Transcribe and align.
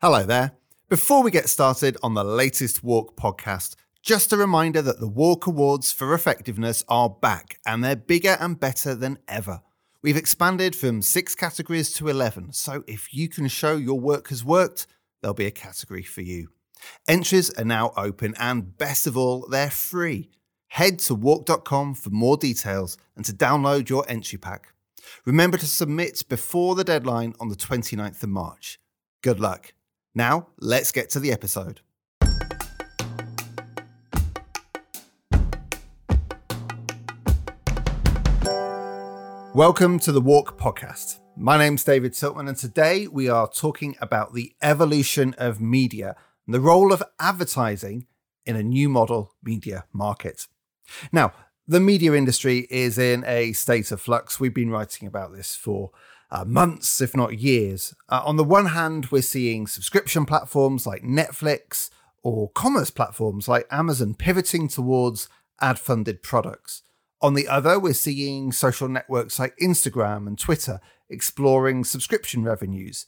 Hello 0.00 0.22
there. 0.22 0.52
Before 0.88 1.24
we 1.24 1.32
get 1.32 1.48
started 1.48 1.96
on 2.04 2.14
the 2.14 2.22
latest 2.22 2.84
WARC 2.84 3.16
podcast, 3.16 3.74
just 4.00 4.32
a 4.32 4.36
reminder 4.36 4.80
that 4.80 5.00
the 5.00 5.08
WARC 5.08 5.48
Awards 5.48 5.90
for 5.90 6.14
Effectiveness 6.14 6.84
are 6.88 7.10
back 7.10 7.58
and 7.66 7.82
they're 7.82 7.96
bigger 7.96 8.36
and 8.38 8.60
better 8.60 8.94
than 8.94 9.18
ever. 9.26 9.60
We've 10.00 10.16
expanded 10.16 10.76
from 10.76 11.02
six 11.02 11.34
categories 11.34 11.92
to 11.94 12.06
11, 12.06 12.52
so 12.52 12.84
if 12.86 13.12
you 13.12 13.28
can 13.28 13.48
show 13.48 13.74
your 13.74 13.98
work 13.98 14.28
has 14.28 14.44
worked, 14.44 14.86
there'll 15.20 15.34
be 15.34 15.46
a 15.46 15.50
category 15.50 16.04
for 16.04 16.20
you. 16.20 16.50
Entries 17.08 17.50
are 17.58 17.64
now 17.64 17.92
open 17.96 18.36
and 18.38 18.78
best 18.78 19.08
of 19.08 19.16
all, 19.16 19.48
they're 19.48 19.68
free. 19.68 20.30
Head 20.68 21.00
to 21.00 21.16
warc.com 21.16 21.94
for 21.94 22.10
more 22.10 22.36
details 22.36 22.98
and 23.16 23.24
to 23.24 23.32
download 23.32 23.88
your 23.88 24.04
entry 24.08 24.38
pack. 24.38 24.72
Remember 25.24 25.56
to 25.58 25.66
submit 25.66 26.22
before 26.28 26.76
the 26.76 26.84
deadline 26.84 27.34
on 27.40 27.48
the 27.48 27.56
29th 27.56 28.22
of 28.22 28.28
March. 28.28 28.78
Good 29.22 29.40
luck. 29.40 29.72
Now, 30.18 30.48
let's 30.58 30.90
get 30.90 31.10
to 31.10 31.20
the 31.20 31.30
episode. 31.30 31.80
Welcome 39.54 40.00
to 40.00 40.10
the 40.10 40.20
WARC 40.20 40.58
Podcast. 40.58 41.20
My 41.36 41.56
name's 41.56 41.84
David 41.84 42.14
Tiltman, 42.14 42.48
and 42.48 42.56
today 42.56 43.06
we 43.06 43.28
are 43.28 43.48
talking 43.48 43.94
about 44.00 44.34
the 44.34 44.56
evolution 44.60 45.36
of 45.38 45.60
media 45.60 46.16
and 46.46 46.52
the 46.52 46.60
role 46.60 46.92
of 46.92 47.00
advertising 47.20 48.08
in 48.44 48.56
a 48.56 48.62
new 48.64 48.88
model 48.88 49.36
media 49.40 49.84
market. 49.92 50.48
Now, 51.12 51.32
the 51.68 51.78
media 51.78 52.14
industry 52.14 52.66
is 52.70 52.98
in 52.98 53.22
a 53.24 53.52
state 53.52 53.92
of 53.92 54.00
flux. 54.00 54.40
We've 54.40 54.52
been 54.52 54.70
writing 54.70 55.06
about 55.06 55.32
this 55.32 55.54
for 55.54 55.92
uh, 56.30 56.44
months, 56.44 57.00
if 57.00 57.16
not 57.16 57.38
years. 57.38 57.94
Uh, 58.08 58.22
on 58.24 58.36
the 58.36 58.44
one 58.44 58.66
hand, 58.66 59.06
we're 59.10 59.22
seeing 59.22 59.66
subscription 59.66 60.26
platforms 60.26 60.86
like 60.86 61.02
Netflix 61.02 61.90
or 62.22 62.50
commerce 62.50 62.90
platforms 62.90 63.48
like 63.48 63.66
Amazon 63.70 64.14
pivoting 64.14 64.68
towards 64.68 65.28
ad 65.60 65.78
funded 65.78 66.22
products. 66.22 66.82
On 67.20 67.34
the 67.34 67.48
other, 67.48 67.78
we're 67.78 67.94
seeing 67.94 68.52
social 68.52 68.88
networks 68.88 69.38
like 69.38 69.56
Instagram 69.56 70.26
and 70.26 70.38
Twitter 70.38 70.80
exploring 71.08 71.84
subscription 71.84 72.44
revenues. 72.44 73.06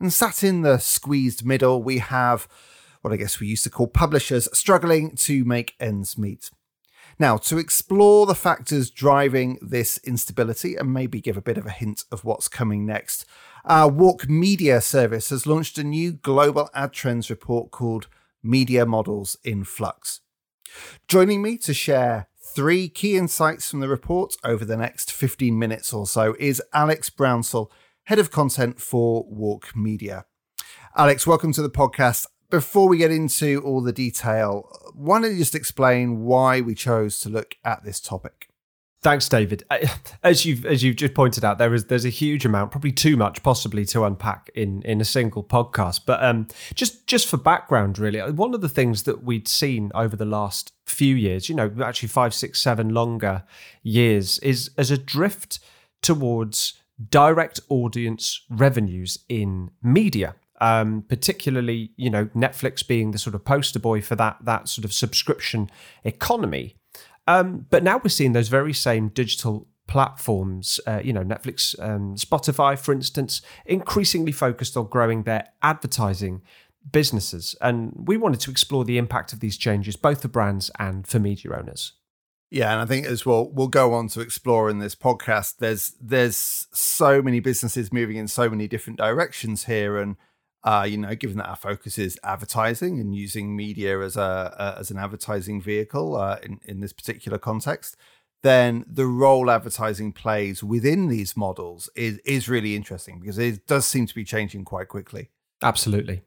And 0.00 0.12
sat 0.12 0.44
in 0.44 0.62
the 0.62 0.78
squeezed 0.78 1.44
middle, 1.44 1.82
we 1.82 1.98
have 1.98 2.46
what 3.00 3.12
I 3.12 3.16
guess 3.16 3.40
we 3.40 3.46
used 3.46 3.64
to 3.64 3.70
call 3.70 3.88
publishers 3.88 4.48
struggling 4.56 5.14
to 5.16 5.44
make 5.44 5.74
ends 5.80 6.16
meet. 6.18 6.50
Now, 7.20 7.36
to 7.36 7.58
explore 7.58 8.26
the 8.26 8.34
factors 8.34 8.90
driving 8.90 9.58
this 9.60 9.98
instability 10.04 10.76
and 10.76 10.94
maybe 10.94 11.20
give 11.20 11.36
a 11.36 11.42
bit 11.42 11.58
of 11.58 11.66
a 11.66 11.70
hint 11.70 12.04
of 12.12 12.24
what's 12.24 12.46
coming 12.46 12.86
next, 12.86 13.26
our 13.64 13.90
WARC 13.90 14.28
Media 14.28 14.80
service 14.80 15.30
has 15.30 15.44
launched 15.44 15.78
a 15.78 15.84
new 15.84 16.12
global 16.12 16.70
ad 16.74 16.92
trends 16.92 17.28
report 17.28 17.72
called 17.72 18.06
Media 18.40 18.86
Models 18.86 19.36
in 19.42 19.64
Flux. 19.64 20.20
Joining 21.08 21.42
me 21.42 21.58
to 21.58 21.74
share 21.74 22.28
three 22.40 22.88
key 22.88 23.16
insights 23.16 23.68
from 23.68 23.80
the 23.80 23.88
report 23.88 24.36
over 24.44 24.64
the 24.64 24.76
next 24.76 25.10
15 25.10 25.58
minutes 25.58 25.92
or 25.92 26.06
so 26.06 26.36
is 26.38 26.62
Alex 26.72 27.10
Brownsell, 27.10 27.68
Head 28.04 28.20
of 28.20 28.30
Content 28.30 28.80
for 28.80 29.26
WARC 29.28 29.74
Media. 29.74 30.24
Alex, 30.96 31.26
welcome 31.26 31.52
to 31.52 31.62
the 31.62 31.70
podcast 31.70 32.26
before 32.50 32.88
we 32.88 32.98
get 32.98 33.10
into 33.10 33.60
all 33.62 33.80
the 33.80 33.92
detail, 33.92 34.70
why 34.94 35.20
don't 35.20 35.32
you 35.32 35.38
just 35.38 35.54
explain 35.54 36.24
why 36.24 36.60
we 36.60 36.74
chose 36.74 37.20
to 37.20 37.28
look 37.28 37.56
at 37.64 37.84
this 37.84 38.00
topic? 38.00 38.48
Thanks, 39.00 39.28
David. 39.28 39.62
As 40.24 40.44
you've 40.44 40.66
as 40.66 40.82
you've 40.82 40.96
just 40.96 41.14
pointed 41.14 41.44
out, 41.44 41.58
there 41.58 41.72
is 41.72 41.84
there's 41.84 42.04
a 42.04 42.10
huge 42.10 42.44
amount, 42.44 42.72
probably 42.72 42.90
too 42.90 43.16
much, 43.16 43.44
possibly 43.44 43.84
to 43.86 44.04
unpack 44.04 44.50
in 44.54 44.82
in 44.82 45.00
a 45.00 45.04
single 45.04 45.44
podcast. 45.44 46.00
But 46.04 46.22
um, 46.22 46.48
just 46.74 47.06
just 47.06 47.28
for 47.28 47.36
background, 47.36 47.98
really, 47.98 48.20
one 48.32 48.54
of 48.54 48.60
the 48.60 48.68
things 48.68 49.04
that 49.04 49.22
we'd 49.22 49.46
seen 49.46 49.92
over 49.94 50.16
the 50.16 50.24
last 50.24 50.72
few 50.84 51.14
years, 51.14 51.48
you 51.48 51.54
know, 51.54 51.72
actually 51.80 52.08
five, 52.08 52.34
six, 52.34 52.60
seven 52.60 52.88
longer 52.88 53.44
years, 53.84 54.40
is 54.40 54.70
as 54.76 54.90
a 54.90 54.98
drift 54.98 55.60
towards 56.02 56.74
direct 57.10 57.60
audience 57.68 58.44
revenues 58.50 59.18
in 59.28 59.70
media 59.80 60.34
um, 60.60 61.04
particularly 61.08 61.92
you 61.96 62.10
know 62.10 62.26
Netflix 62.26 62.86
being 62.86 63.10
the 63.10 63.18
sort 63.18 63.34
of 63.34 63.44
poster 63.44 63.78
boy 63.78 64.00
for 64.00 64.16
that 64.16 64.38
that 64.42 64.68
sort 64.68 64.84
of 64.84 64.92
subscription 64.92 65.70
economy. 66.04 66.76
Um, 67.26 67.66
but 67.68 67.82
now 67.82 68.00
we're 68.02 68.08
seeing 68.08 68.32
those 68.32 68.48
very 68.48 68.72
same 68.72 69.08
digital 69.08 69.68
platforms, 69.86 70.78
uh, 70.86 71.00
you 71.02 71.12
know, 71.12 71.24
Netflix, 71.24 71.78
um, 71.82 72.14
Spotify, 72.14 72.78
for 72.78 72.92
instance, 72.92 73.42
increasingly 73.66 74.32
focused 74.32 74.76
on 74.76 74.86
growing 74.86 75.24
their 75.24 75.48
advertising 75.62 76.42
businesses. 76.92 77.56
And 77.60 77.92
we 77.96 78.16
wanted 78.16 78.40
to 78.40 78.50
explore 78.50 78.84
the 78.84 78.98
impact 78.98 79.32
of 79.32 79.40
these 79.40 79.56
changes, 79.56 79.96
both 79.96 80.22
for 80.22 80.28
brands 80.28 80.70
and 80.78 81.06
for 81.06 81.18
media 81.18 81.52
owners. 81.54 81.94
Yeah, 82.50 82.72
and 82.72 82.80
I 82.80 82.86
think 82.86 83.04
as 83.04 83.26
well 83.26 83.50
we'll 83.50 83.68
go 83.68 83.92
on 83.92 84.08
to 84.08 84.20
explore 84.20 84.70
in 84.70 84.78
this 84.78 84.94
podcast. 84.94 85.56
There's 85.58 85.94
there's 86.00 86.66
so 86.72 87.20
many 87.20 87.40
businesses 87.40 87.92
moving 87.92 88.16
in 88.16 88.26
so 88.26 88.48
many 88.48 88.66
different 88.66 88.98
directions 88.98 89.64
here, 89.64 89.98
and 89.98 90.16
uh, 90.64 90.86
you 90.88 90.96
know, 90.96 91.14
given 91.14 91.36
that 91.38 91.48
our 91.48 91.56
focus 91.56 91.98
is 91.98 92.18
advertising 92.24 93.00
and 93.00 93.14
using 93.14 93.54
media 93.54 94.00
as 94.00 94.16
a, 94.16 94.54
a 94.58 94.80
as 94.80 94.90
an 94.90 94.98
advertising 94.98 95.60
vehicle 95.60 96.16
uh, 96.16 96.38
in 96.42 96.60
in 96.64 96.80
this 96.80 96.92
particular 96.92 97.38
context, 97.38 97.96
then 98.42 98.84
the 98.88 99.06
role 99.06 99.50
advertising 99.50 100.12
plays 100.12 100.62
within 100.62 101.08
these 101.08 101.36
models 101.36 101.88
is 101.94 102.18
is 102.18 102.48
really 102.48 102.74
interesting 102.74 103.20
because 103.20 103.38
it 103.38 103.66
does 103.66 103.86
seem 103.86 104.06
to 104.06 104.14
be 104.14 104.24
changing 104.24 104.64
quite 104.64 104.88
quickly. 104.88 105.30
Absolutely. 105.62 106.22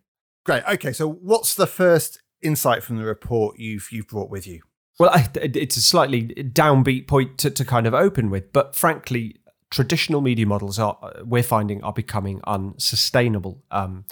Great. 0.45 0.63
Okay, 0.67 0.91
so 0.91 1.07
what's 1.07 1.55
the 1.55 1.67
first 1.67 2.21
insight 2.41 2.83
from 2.83 2.97
the 2.97 3.05
report 3.05 3.59
you've 3.59 3.89
you've 3.91 4.07
brought 4.07 4.29
with 4.29 4.47
you? 4.47 4.61
Well, 4.99 5.11
it's 5.35 5.77
a 5.77 5.81
slightly 5.81 6.27
downbeat 6.27 7.07
point 7.07 7.37
to, 7.39 7.49
to 7.49 7.65
kind 7.65 7.87
of 7.87 7.93
open 7.93 8.29
with, 8.29 8.53
but 8.53 8.75
frankly, 8.75 9.40
traditional 9.71 10.21
media 10.21 10.45
models 10.45 10.77
are 10.77 10.97
we're 11.23 11.41
finding 11.41 11.83
are 11.83 11.93
becoming 11.93 12.41
unsustainable. 12.45 13.63
Um, 13.71 14.05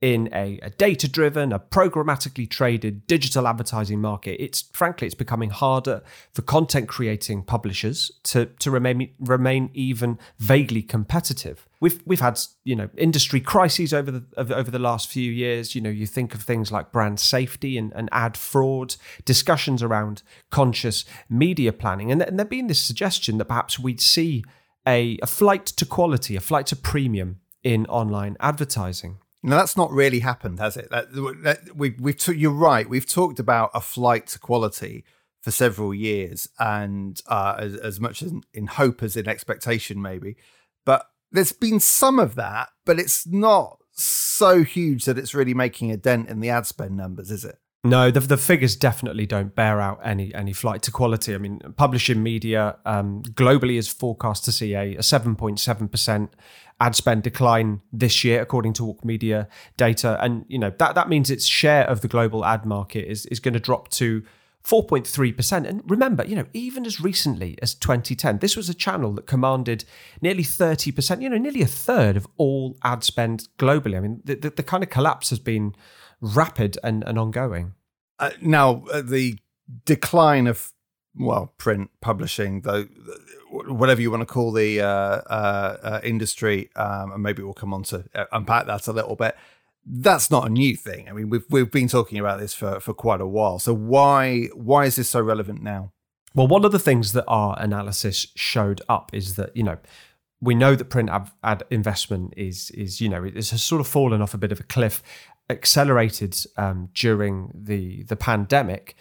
in 0.00 0.28
a, 0.34 0.58
a 0.60 0.68
data 0.68 1.08
driven, 1.08 1.50
a 1.50 1.58
programmatically 1.58 2.50
traded 2.50 3.06
digital 3.06 3.48
advertising 3.48 4.02
market, 4.02 4.38
it's 4.38 4.60
frankly 4.72 5.06
it's 5.06 5.14
becoming 5.14 5.48
harder 5.48 6.02
for 6.30 6.42
content 6.42 6.88
creating 6.88 7.42
publishers 7.42 8.10
to 8.24 8.46
to 8.58 8.70
remain 8.70 9.14
remain 9.18 9.70
even 9.72 10.18
vaguely 10.38 10.82
competitive. 10.82 11.66
We've 11.80 12.02
we've 12.04 12.20
had 12.20 12.38
you 12.64 12.76
know 12.76 12.90
industry 12.98 13.40
crises 13.40 13.94
over 13.94 14.10
the 14.10 14.24
over 14.36 14.70
the 14.70 14.78
last 14.78 15.08
few 15.08 15.32
years. 15.32 15.74
You 15.74 15.80
know 15.80 15.90
you 15.90 16.06
think 16.06 16.34
of 16.34 16.42
things 16.42 16.70
like 16.70 16.92
brand 16.92 17.18
safety 17.18 17.78
and, 17.78 17.90
and 17.94 18.10
ad 18.12 18.36
fraud, 18.36 18.96
discussions 19.24 19.82
around 19.82 20.22
conscious 20.50 21.06
media 21.30 21.72
planning, 21.72 22.12
and, 22.12 22.20
and 22.20 22.38
there 22.38 22.44
been 22.44 22.66
this 22.66 22.82
suggestion 22.82 23.38
that 23.38 23.46
perhaps 23.46 23.78
we'd 23.78 24.02
see 24.02 24.44
a, 24.86 25.18
a 25.22 25.26
flight 25.26 25.66
to 25.66 25.86
quality, 25.86 26.36
a 26.36 26.40
flight 26.40 26.66
to 26.66 26.76
premium 26.76 27.40
in 27.62 27.86
online 27.86 28.36
advertising. 28.40 29.18
Now 29.42 29.58
that's 29.58 29.76
not 29.76 29.90
really 29.90 30.20
happened, 30.20 30.58
has 30.58 30.76
it? 30.76 30.90
That, 30.90 31.12
that, 31.42 31.76
we, 31.76 31.90
we've 31.98 32.16
t- 32.16 32.34
you're 32.34 32.50
right. 32.50 32.88
We've 32.88 33.08
talked 33.08 33.38
about 33.38 33.70
a 33.74 33.80
flight 33.80 34.26
to 34.28 34.38
quality 34.38 35.04
for 35.42 35.50
several 35.50 35.92
years, 35.92 36.48
and 36.58 37.20
uh, 37.26 37.56
as, 37.58 37.74
as 37.76 38.00
much 38.00 38.22
as 38.22 38.32
in 38.54 38.66
hope 38.66 39.02
as 39.02 39.16
in 39.16 39.28
expectation, 39.28 40.00
maybe. 40.00 40.36
But 40.86 41.06
there's 41.30 41.52
been 41.52 41.80
some 41.80 42.18
of 42.18 42.34
that, 42.36 42.70
but 42.86 42.98
it's 42.98 43.26
not 43.26 43.78
so 43.92 44.62
huge 44.64 45.04
that 45.04 45.18
it's 45.18 45.34
really 45.34 45.52
making 45.52 45.90
a 45.90 45.98
dent 45.98 46.30
in 46.30 46.40
the 46.40 46.48
ad 46.48 46.66
spend 46.66 46.96
numbers, 46.96 47.30
is 47.30 47.44
it? 47.44 47.58
No, 47.86 48.10
the, 48.10 48.20
the 48.20 48.38
figures 48.38 48.76
definitely 48.76 49.26
don't 49.26 49.54
bear 49.54 49.78
out 49.78 50.00
any 50.02 50.34
any 50.34 50.54
flight 50.54 50.80
to 50.82 50.90
quality. 50.90 51.34
I 51.34 51.38
mean, 51.38 51.60
publishing 51.76 52.22
media 52.22 52.78
um, 52.86 53.22
globally 53.22 53.76
is 53.76 53.88
forecast 53.88 54.44
to 54.46 54.52
see 54.52 54.74
a, 54.74 54.94
a 54.94 55.00
7.7% 55.00 56.28
ad 56.80 56.96
spend 56.96 57.22
decline 57.22 57.82
this 57.92 58.24
year, 58.24 58.40
according 58.40 58.72
to 58.74 58.84
WARC 58.84 59.04
Media 59.04 59.48
data. 59.76 60.18
And, 60.20 60.46
you 60.48 60.58
know, 60.58 60.72
that, 60.78 60.94
that 60.94 61.08
means 61.10 61.30
its 61.30 61.44
share 61.44 61.84
of 61.84 62.00
the 62.00 62.08
global 62.08 62.44
ad 62.44 62.64
market 62.64 63.06
is, 63.08 63.26
is 63.26 63.38
going 63.38 63.54
to 63.54 63.60
drop 63.60 63.88
to 63.90 64.22
4.3%. 64.64 65.68
And 65.68 65.82
remember, 65.88 66.24
you 66.24 66.34
know, 66.34 66.46
even 66.54 66.86
as 66.86 67.00
recently 67.00 67.56
as 67.60 67.74
2010, 67.74 68.38
this 68.38 68.56
was 68.56 68.68
a 68.68 68.74
channel 68.74 69.12
that 69.12 69.26
commanded 69.26 69.84
nearly 70.22 70.42
30%, 70.42 71.20
you 71.20 71.28
know, 71.28 71.36
nearly 71.36 71.60
a 71.60 71.66
third 71.66 72.16
of 72.16 72.26
all 72.38 72.76
ad 72.82 73.04
spend 73.04 73.48
globally. 73.58 73.96
I 73.96 74.00
mean, 74.00 74.22
the, 74.24 74.36
the, 74.36 74.50
the 74.50 74.62
kind 74.62 74.82
of 74.82 74.88
collapse 74.88 75.30
has 75.30 75.38
been 75.38 75.74
rapid 76.24 76.78
and, 76.82 77.04
and 77.04 77.18
ongoing. 77.18 77.74
Uh, 78.18 78.30
now, 78.40 78.84
uh, 78.92 79.02
the 79.02 79.38
decline 79.84 80.46
of 80.46 80.72
well, 81.16 81.52
print 81.58 81.90
publishing, 82.00 82.62
though, 82.62 82.86
whatever 83.50 84.00
you 84.00 84.10
want 84.10 84.22
to 84.22 84.26
call 84.26 84.52
the 84.52 84.80
uh, 84.80 84.86
uh, 84.86 85.76
uh, 85.82 86.00
industry, 86.02 86.70
um, 86.76 87.12
and 87.12 87.22
maybe 87.22 87.42
we'll 87.42 87.54
come 87.54 87.72
on 87.72 87.84
to 87.84 88.04
uh, 88.14 88.24
unpack 88.32 88.66
that 88.66 88.86
a 88.88 88.92
little 88.92 89.16
bit. 89.16 89.36
That's 89.86 90.30
not 90.30 90.46
a 90.46 90.50
new 90.50 90.76
thing. 90.76 91.08
I 91.08 91.12
mean, 91.12 91.28
we've 91.28 91.44
we've 91.50 91.70
been 91.70 91.88
talking 91.88 92.18
about 92.18 92.40
this 92.40 92.54
for 92.54 92.80
for 92.80 92.94
quite 92.94 93.20
a 93.20 93.26
while. 93.26 93.58
So 93.58 93.74
why 93.74 94.46
why 94.54 94.86
is 94.86 94.96
this 94.96 95.08
so 95.08 95.20
relevant 95.20 95.62
now? 95.62 95.92
Well, 96.34 96.48
one 96.48 96.64
of 96.64 96.72
the 96.72 96.78
things 96.78 97.12
that 97.12 97.24
our 97.28 97.56
analysis 97.60 98.26
showed 98.34 98.80
up 98.88 99.10
is 99.12 99.36
that 99.36 99.56
you 99.56 99.62
know 99.62 99.78
we 100.40 100.54
know 100.54 100.74
that 100.74 100.86
print 100.86 101.10
ad, 101.10 101.30
ad 101.42 101.62
investment 101.70 102.34
is 102.36 102.70
is 102.70 103.00
you 103.00 103.08
know 103.08 103.24
it 103.24 103.34
has 103.34 103.62
sort 103.62 103.80
of 103.80 103.86
fallen 103.86 104.22
off 104.22 104.34
a 104.34 104.38
bit 104.38 104.52
of 104.52 104.60
a 104.60 104.64
cliff 104.64 105.02
accelerated 105.50 106.36
um, 106.56 106.88
during 106.94 107.50
the 107.54 108.02
the 108.04 108.16
pandemic 108.16 108.96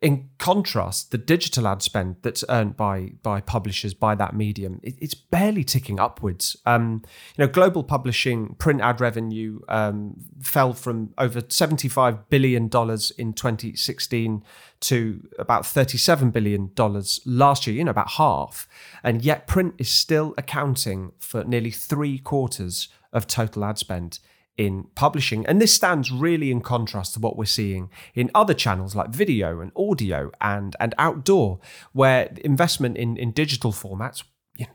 in 0.00 0.30
contrast, 0.38 1.10
the 1.10 1.18
digital 1.18 1.66
ad 1.66 1.82
spend 1.82 2.16
that's 2.22 2.44
earned 2.48 2.76
by 2.76 3.12
by 3.22 3.40
publishers 3.40 3.94
by 3.94 4.14
that 4.14 4.34
medium, 4.34 4.80
it, 4.82 4.94
it's 5.00 5.14
barely 5.14 5.64
ticking 5.64 5.98
upwards. 5.98 6.56
Um, 6.66 7.02
you 7.36 7.44
know, 7.44 7.48
global 7.50 7.82
publishing 7.82 8.54
print 8.58 8.80
ad 8.80 9.00
revenue 9.00 9.60
um, 9.68 10.14
fell 10.40 10.72
from 10.72 11.12
over 11.18 11.42
seventy 11.48 11.88
five 11.88 12.28
billion 12.28 12.68
dollars 12.68 13.10
in 13.12 13.32
twenty 13.32 13.74
sixteen 13.76 14.42
to 14.80 15.28
about 15.38 15.66
thirty 15.66 15.98
seven 15.98 16.30
billion 16.30 16.70
dollars 16.74 17.20
last 17.24 17.66
year. 17.66 17.76
You 17.76 17.84
know, 17.84 17.90
about 17.90 18.10
half, 18.12 18.68
and 19.02 19.22
yet 19.24 19.46
print 19.46 19.74
is 19.78 19.90
still 19.90 20.34
accounting 20.38 21.12
for 21.18 21.44
nearly 21.44 21.70
three 21.70 22.18
quarters 22.18 22.88
of 23.12 23.26
total 23.26 23.64
ad 23.64 23.78
spend 23.78 24.18
in 24.58 24.88
publishing. 24.96 25.46
And 25.46 25.62
this 25.62 25.72
stands 25.72 26.10
really 26.10 26.50
in 26.50 26.60
contrast 26.60 27.14
to 27.14 27.20
what 27.20 27.38
we're 27.38 27.46
seeing 27.46 27.90
in 28.14 28.30
other 28.34 28.52
channels 28.52 28.94
like 28.94 29.10
video 29.10 29.60
and 29.60 29.70
audio 29.76 30.32
and, 30.40 30.74
and 30.80 30.94
outdoor, 30.98 31.60
where 31.92 32.34
investment 32.44 32.98
in, 32.98 33.16
in 33.16 33.30
digital 33.30 33.72
formats, 33.72 34.24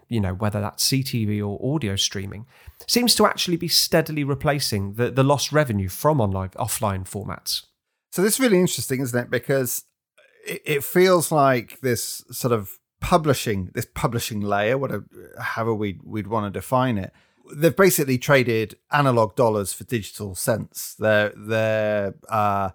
you 0.07 0.21
know, 0.21 0.33
whether 0.33 0.62
that's 0.62 0.88
CTV 0.89 1.45
or 1.45 1.75
audio 1.75 1.97
streaming, 1.97 2.45
seems 2.88 3.13
to 3.15 3.25
actually 3.25 3.57
be 3.57 3.68
steadily 3.68 4.24
replacing 4.24 4.94
the, 4.94 5.12
the 5.12 5.24
lost 5.24 5.51
revenue 5.51 5.89
from 5.89 6.21
online 6.21 6.50
offline 6.50 7.03
formats. 7.07 7.63
So 8.13 8.21
this 8.21 8.36
is 8.36 8.39
really 8.39 8.59
interesting, 8.59 9.01
isn't 9.01 9.19
it? 9.19 9.29
Because 9.29 9.83
it, 10.45 10.83
feels 10.83 11.31
like 11.31 11.81
this 11.81 12.24
sort 12.31 12.53
of 12.53 12.77
publishing, 13.01 13.71
this 13.74 13.88
publishing 13.94 14.39
layer, 14.39 14.77
whatever 14.77 15.06
however 15.39 15.74
we 15.74 16.00
we'd 16.03 16.27
want 16.27 16.45
to 16.45 16.57
define 16.57 16.97
it, 16.97 17.12
they've 17.55 17.75
basically 17.75 18.17
traded 18.17 18.75
analog 18.91 19.35
dollars 19.35 19.73
for 19.73 19.83
digital 19.83 20.35
cents. 20.35 20.95
They're 20.95 21.33
they're 21.35 22.13
uh, 22.29 22.69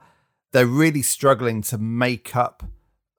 they're 0.52 0.66
really 0.66 1.02
struggling 1.02 1.62
to 1.62 1.78
make 1.78 2.34
up 2.36 2.62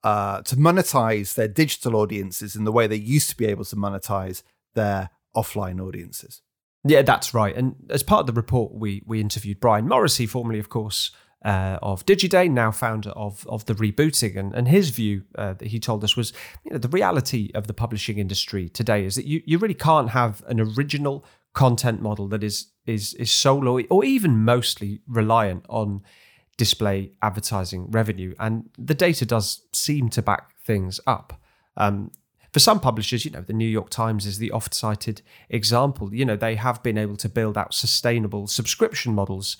uh, 0.02 0.42
to 0.42 0.56
monetize 0.56 1.34
their 1.34 1.48
digital 1.48 1.96
audiences 1.96 2.56
in 2.56 2.64
the 2.64 2.72
way 2.72 2.86
they 2.86 2.96
used 2.96 3.30
to 3.30 3.36
be 3.36 3.46
able 3.46 3.64
to 3.66 3.76
monetize 3.76 4.42
their 4.74 5.10
offline 5.36 5.80
audiences. 5.80 6.42
Yeah, 6.84 7.02
that's 7.02 7.34
right. 7.34 7.54
And 7.54 7.74
as 7.90 8.02
part 8.02 8.20
of 8.20 8.26
the 8.26 8.32
report, 8.32 8.72
we 8.72 9.02
we 9.06 9.20
interviewed 9.20 9.60
Brian 9.60 9.86
Morrissey, 9.86 10.26
formerly, 10.26 10.58
of 10.58 10.70
course, 10.70 11.10
uh, 11.44 11.78
of 11.82 12.06
Digiday, 12.06 12.50
now 12.50 12.70
founder 12.70 13.10
of 13.10 13.46
of 13.46 13.66
the 13.66 13.74
rebooting, 13.74 14.36
and 14.36 14.54
and 14.54 14.68
his 14.68 14.90
view 14.90 15.24
uh, 15.36 15.52
that 15.54 15.68
he 15.68 15.78
told 15.78 16.02
us 16.04 16.16
was, 16.16 16.32
you 16.64 16.70
know, 16.70 16.78
the 16.78 16.88
reality 16.88 17.50
of 17.54 17.66
the 17.66 17.74
publishing 17.74 18.18
industry 18.18 18.70
today 18.70 19.04
is 19.04 19.14
that 19.16 19.26
you 19.26 19.42
you 19.44 19.58
really 19.58 19.74
can't 19.74 20.10
have 20.10 20.42
an 20.48 20.58
original 20.60 21.24
content 21.52 22.00
model 22.00 22.28
that 22.28 22.42
is 22.42 22.70
is 22.86 23.14
is 23.14 23.30
solely 23.30 23.86
or 23.88 24.04
even 24.04 24.44
mostly 24.44 25.00
reliant 25.06 25.64
on 25.68 26.02
display 26.56 27.12
advertising 27.22 27.90
revenue, 27.90 28.34
and 28.38 28.68
the 28.78 28.94
data 28.94 29.24
does 29.24 29.62
seem 29.72 30.08
to 30.10 30.22
back 30.22 30.54
things 30.62 31.00
up. 31.06 31.40
Um, 31.76 32.10
for 32.52 32.58
some 32.58 32.80
publishers, 32.80 33.24
you 33.24 33.30
know, 33.30 33.42
the 33.42 33.52
New 33.52 33.68
York 33.68 33.90
Times 33.90 34.26
is 34.26 34.38
the 34.38 34.50
oft 34.50 34.74
cited 34.74 35.22
example. 35.48 36.12
You 36.12 36.24
know, 36.24 36.36
they 36.36 36.56
have 36.56 36.82
been 36.82 36.98
able 36.98 37.16
to 37.16 37.28
build 37.28 37.56
out 37.56 37.74
sustainable 37.74 38.46
subscription 38.48 39.14
models. 39.14 39.56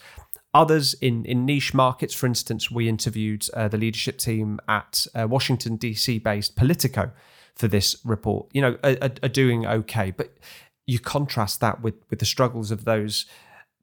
Others 0.52 0.94
in, 0.94 1.24
in 1.24 1.46
niche 1.46 1.72
markets, 1.72 2.14
for 2.14 2.26
instance, 2.26 2.70
we 2.70 2.88
interviewed 2.88 3.46
uh, 3.54 3.68
the 3.68 3.78
leadership 3.78 4.18
team 4.18 4.58
at 4.66 5.06
uh, 5.14 5.28
Washington, 5.28 5.76
D.C. 5.76 6.18
based 6.18 6.56
Politico 6.56 7.12
for 7.54 7.68
this 7.68 7.96
report, 8.04 8.48
you 8.52 8.60
know, 8.60 8.76
are, 8.82 9.10
are, 9.22 9.28
doing 9.28 9.66
okay. 9.66 10.10
But 10.10 10.36
you 10.90 10.98
contrast 10.98 11.60
that 11.60 11.80
with 11.82 11.94
with 12.10 12.18
the 12.18 12.26
struggles 12.26 12.70
of 12.70 12.84
those 12.84 13.26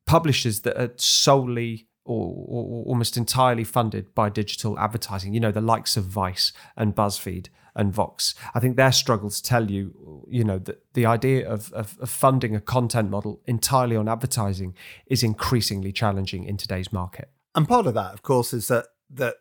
publishers 0.05 0.61
that 0.61 0.81
are 0.81 0.93
solely 0.97 1.87
or, 2.05 2.33
or, 2.47 2.85
almost 2.85 3.17
entirely 3.17 3.65
funded 3.65 4.15
by 4.15 4.29
digital 4.29 4.79
advertising. 4.79 5.33
You 5.33 5.41
know, 5.41 5.51
the 5.51 5.61
likes 5.61 5.97
of 5.97 6.05
Vice 6.05 6.53
and 6.77 6.95
BuzzFeed 6.95 7.49
and 7.75 7.93
Vox. 7.93 8.33
I 8.55 8.61
think 8.61 8.77
their 8.77 8.93
struggles 8.93 9.41
tell 9.41 9.69
you, 9.69 10.25
you 10.29 10.45
know, 10.45 10.57
that 10.59 10.83
the 10.93 11.05
idea 11.05 11.47
of, 11.47 11.71
of, 11.73 11.97
of 11.99 12.09
funding 12.09 12.55
a 12.55 12.61
content 12.61 13.09
model 13.09 13.41
entirely 13.45 13.97
on 13.97 14.07
advertising 14.07 14.73
is 15.05 15.21
increasingly 15.21 15.91
challenging 15.91 16.45
in 16.45 16.55
today's 16.55 16.93
market. 16.93 17.29
And 17.53 17.67
part 17.67 17.85
of 17.85 17.93
that, 17.93 18.13
of 18.13 18.21
course, 18.23 18.53
is 18.53 18.69
that 18.69 18.85
that 19.09 19.35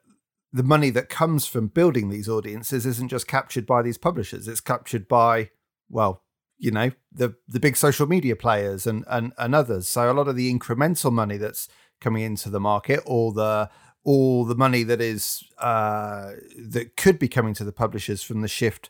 the 0.53 0.63
money 0.63 0.91
that 0.91 1.09
comes 1.09 1.47
from 1.47 1.69
building 1.69 2.09
these 2.09 2.29
audiences 2.29 2.85
isn't 2.85 3.09
just 3.09 3.29
captured 3.29 3.67
by 3.67 3.83
these 3.83 3.99
publishers; 3.99 4.49
it's 4.49 4.61
captured 4.61 5.07
by 5.07 5.51
well 5.89 6.23
you 6.59 6.71
know 6.71 6.91
the 7.13 7.35
the 7.49 7.61
big 7.61 7.77
social 7.77 8.07
media 8.07 8.37
players 8.37 8.87
and 8.87 9.05
and 9.09 9.33
and 9.39 9.55
others. 9.55 9.89
So 9.89 10.11
a 10.11 10.15
lot 10.15 10.29
of 10.29 10.37
the 10.37 10.53
incremental 10.53 11.13
money 11.13 11.37
that's 11.37 11.69
coming 12.01 12.23
into 12.23 12.51
the 12.51 12.61
market, 12.61 13.03
or 13.07 13.33
the 13.33 13.71
all 14.05 14.45
the 14.45 14.55
money 14.55 14.85
that 14.85 15.01
is 15.01 15.43
uh, 15.59 16.33
that 16.57 16.97
could 16.97 17.19
be 17.19 17.29
coming 17.29 17.55
to 17.55 17.65
the 17.65 17.73
publishers 17.73 18.23
from 18.23 18.41
the 18.41 18.49
shift 18.49 18.89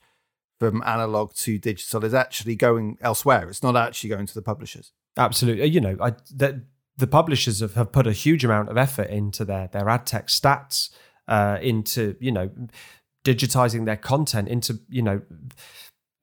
from 0.58 0.82
analog 0.84 1.34
to 1.34 1.58
digital 1.58 2.04
is 2.04 2.14
actually 2.14 2.56
going 2.56 2.98
elsewhere. 3.00 3.48
It's 3.48 3.62
not 3.62 3.76
actually 3.76 4.10
going 4.10 4.26
to 4.26 4.34
the 4.34 4.42
publishers. 4.42 4.92
Absolutely, 5.16 5.66
you 5.66 5.80
know, 5.80 5.96
I, 6.00 6.10
the, 6.34 6.64
the 6.96 7.06
publishers 7.06 7.60
have, 7.60 7.74
have 7.74 7.92
put 7.92 8.06
a 8.06 8.12
huge 8.12 8.44
amount 8.44 8.68
of 8.68 8.76
effort 8.76 9.08
into 9.08 9.44
their 9.44 9.68
their 9.68 9.88
ad 9.88 10.06
tech 10.06 10.28
stacks, 10.28 10.90
uh, 11.28 11.58
into 11.60 12.16
you 12.20 12.32
know 12.32 12.50
digitizing 13.24 13.86
their 13.86 13.96
content, 13.96 14.48
into 14.48 14.80
you 14.88 15.02
know 15.02 15.22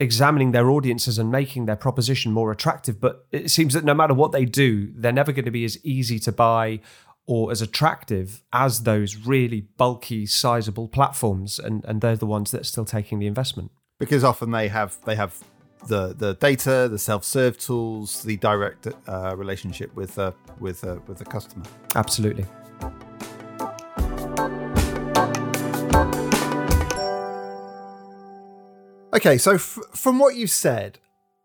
examining 0.03 0.51
their 0.51 0.69
audiences 0.69 1.17
and 1.17 1.31
making 1.31 1.65
their 1.65 1.75
proposition 1.75 2.31
more 2.31 2.51
attractive. 2.51 3.01
But 3.01 3.25
it 3.31 3.49
seems 3.49 3.73
that 3.73 3.83
no 3.83 3.93
matter 3.93 4.13
what 4.13 4.31
they 4.31 4.45
do, 4.45 4.91
they're 4.95 5.11
never 5.11 5.31
going 5.31 5.45
to 5.45 5.51
be 5.51 5.65
as 5.65 5.83
easy 5.83 6.19
to 6.19 6.31
buy 6.31 6.79
or 7.25 7.51
as 7.51 7.61
attractive 7.61 8.43
as 8.51 8.83
those 8.83 9.15
really 9.15 9.61
bulky, 9.77 10.25
sizable 10.25 10.87
platforms. 10.87 11.57
And, 11.57 11.83
and 11.85 12.01
they're 12.01 12.15
the 12.15 12.25
ones 12.25 12.51
that 12.51 12.61
are 12.61 12.65
still 12.65 12.85
taking 12.85 13.19
the 13.19 13.27
investment. 13.27 13.71
Because 13.99 14.23
often 14.23 14.51
they 14.51 14.67
have 14.67 14.97
they 15.05 15.15
have 15.15 15.37
the 15.87 16.13
the 16.13 16.33
data, 16.35 16.87
the 16.89 16.99
self 16.99 17.23
serve 17.23 17.57
tools, 17.57 18.23
the 18.23 18.37
direct 18.37 18.87
uh, 19.07 19.35
relationship 19.37 19.95
with 19.95 20.19
uh, 20.19 20.31
with 20.59 20.83
uh, 20.83 20.97
with 21.07 21.17
the 21.19 21.25
customer. 21.25 21.65
Absolutely. 21.95 22.45
Okay, 29.13 29.37
so 29.37 29.53
f- 29.53 29.77
from 29.93 30.17
what 30.17 30.35
you've 30.35 30.49
said, 30.49 30.97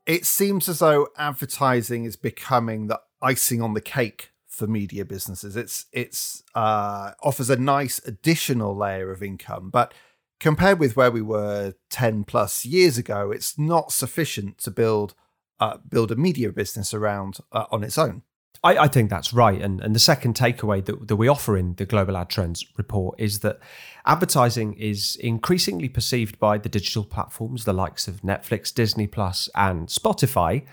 it 0.06 0.25
seems 0.25 0.70
as 0.70 0.79
though 0.79 1.09
advertising 1.19 2.06
is 2.06 2.17
becoming 2.17 2.87
the 2.87 2.99
icing 3.20 3.61
on 3.61 3.75
the 3.75 3.82
cake 3.82 4.31
for 4.47 4.67
media 4.67 5.05
businesses. 5.05 5.55
It's 5.55 5.85
it's 5.93 6.43
uh, 6.55 7.13
offers 7.22 7.51
a 7.51 7.56
nice 7.56 8.01
additional 8.06 8.75
layer 8.75 9.13
of 9.13 9.22
income, 9.22 9.69
but 9.69 9.93
compared 10.41 10.79
with 10.79 10.96
where 10.96 11.10
we 11.10 11.20
were 11.20 11.75
ten 11.91 12.25
plus 12.25 12.65
years 12.65 12.96
ago, 12.96 13.31
it's 13.31 13.58
not 13.58 13.93
sufficient 13.93 14.56
to 14.58 14.70
build 14.70 15.15
uh, 15.60 15.77
build 15.87 16.10
a 16.10 16.17
media 16.17 16.51
business 16.51 16.94
around 16.94 17.39
uh, 17.53 17.67
on 17.70 17.84
its 17.84 17.98
own. 17.98 18.22
I, 18.64 18.76
I, 18.76 18.88
think 18.88 19.08
that's 19.08 19.32
right. 19.32 19.60
And, 19.60 19.81
and 19.81 19.94
the 19.94 20.00
second 20.00 20.34
takeaway 20.34 20.84
that, 20.84 21.08
that 21.08 21.17
we 21.17 21.28
offer 21.28 21.56
in 21.56 21.74
the 21.74 21.86
Global 21.86 22.17
Ad 22.17 22.28
Trends 22.28 22.64
report 22.76 23.19
is 23.19 23.40
that 23.40 23.60
advertising 24.05 24.74
is 24.74 25.17
increasingly 25.20 25.88
perceived 25.88 26.38
by 26.38 26.58
the 26.58 26.69
digital 26.69 27.05
platforms, 27.05 27.64
the 27.64 27.72
likes 27.72 28.08
of 28.08 28.22
Netflix, 28.22 28.74
Disney 28.74 29.06
Plus, 29.06 29.48
and 29.55 29.88
Spotify, 29.88 30.67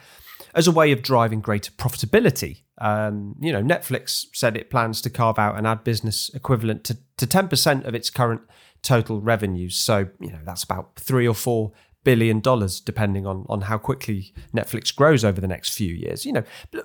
as 0.54 0.68
a 0.68 0.72
way 0.72 0.92
of 0.92 1.02
driving 1.02 1.42
greater 1.42 1.72
profitability. 1.72 2.62
Um, 2.80 3.36
you 3.40 3.54
know, 3.54 3.62
Netflix 3.62 4.26
said 4.34 4.58
it 4.58 4.70
plans 4.70 5.02
to 5.02 5.10
carve 5.10 5.38
out 5.38 5.58
an 5.58 5.66
ad 5.66 5.84
business 5.84 6.30
equivalent 6.34 6.84
to, 6.86 6.98
to 7.18 7.28
10% 7.28 7.86
of 7.86 7.94
its 7.94 8.10
current 8.10 8.42
total 8.82 9.22
revenues. 9.22 9.76
So, 9.76 10.08
you 10.20 10.32
know, 10.32 10.40
that's 10.44 10.64
about 10.64 10.96
three 10.96 11.28
or 11.28 11.36
four 11.36 11.72
billion 12.06 12.40
dollars, 12.40 12.80
depending 12.80 13.28
on, 13.28 13.46
on 13.50 13.62
how 13.62 13.78
quickly 13.78 14.34
Netflix 14.56 14.96
grows 14.96 15.26
over 15.26 15.42
the 15.42 15.48
next 15.48 15.76
few 15.76 15.94
years. 15.94 16.26
You 16.26 16.34
know, 16.34 16.44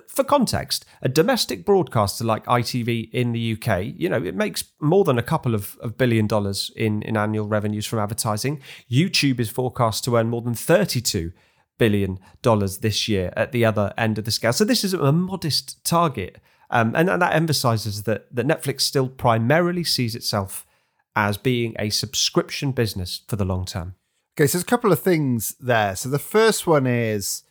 for 0.09 0.25
context, 0.25 0.83
a 1.01 1.07
domestic 1.07 1.63
broadcaster 1.63 2.25
like 2.25 2.43
ITV 2.45 3.09
in 3.11 3.31
the 3.31 3.53
UK, 3.53 3.93
you 3.95 4.09
know, 4.09 4.21
it 4.21 4.35
makes 4.35 4.65
more 4.81 5.05
than 5.05 5.17
a 5.17 5.23
couple 5.23 5.55
of, 5.55 5.77
of 5.77 5.97
billion 5.97 6.27
dollars 6.27 6.71
in, 6.75 7.03
in 7.03 7.15
annual 7.15 7.47
revenues 7.47 7.85
from 7.85 7.99
advertising. 7.99 8.61
YouTube 8.89 9.39
is 9.39 9.49
forecast 9.49 10.03
to 10.03 10.17
earn 10.17 10.27
more 10.27 10.41
than 10.41 10.55
32 10.55 11.31
billion 11.77 12.19
dollars 12.41 12.79
this 12.79 13.07
year 13.07 13.31
at 13.37 13.51
the 13.53 13.63
other 13.63 13.93
end 13.97 14.17
of 14.17 14.25
the 14.25 14.31
scale. 14.31 14.53
So 14.53 14.65
this 14.65 14.83
is 14.83 14.93
a 14.93 15.11
modest 15.11 15.83
target. 15.85 16.39
Um, 16.71 16.93
and, 16.95 17.09
and 17.09 17.21
that 17.21 17.35
emphasizes 17.35 18.03
that, 18.03 18.33
that 18.35 18.47
Netflix 18.47 18.81
still 18.81 19.07
primarily 19.07 19.83
sees 19.83 20.15
itself 20.15 20.65
as 21.15 21.37
being 21.37 21.75
a 21.77 21.89
subscription 21.89 22.71
business 22.71 23.21
for 23.27 23.35
the 23.35 23.45
long 23.45 23.65
term. 23.65 23.95
Okay, 24.35 24.47
so 24.47 24.57
there's 24.57 24.63
a 24.63 24.65
couple 24.65 24.91
of 24.91 24.99
things 24.99 25.55
there. 25.59 25.95
So 25.95 26.09
the 26.09 26.19
first 26.19 26.65
one 26.65 26.87
is 26.87 27.43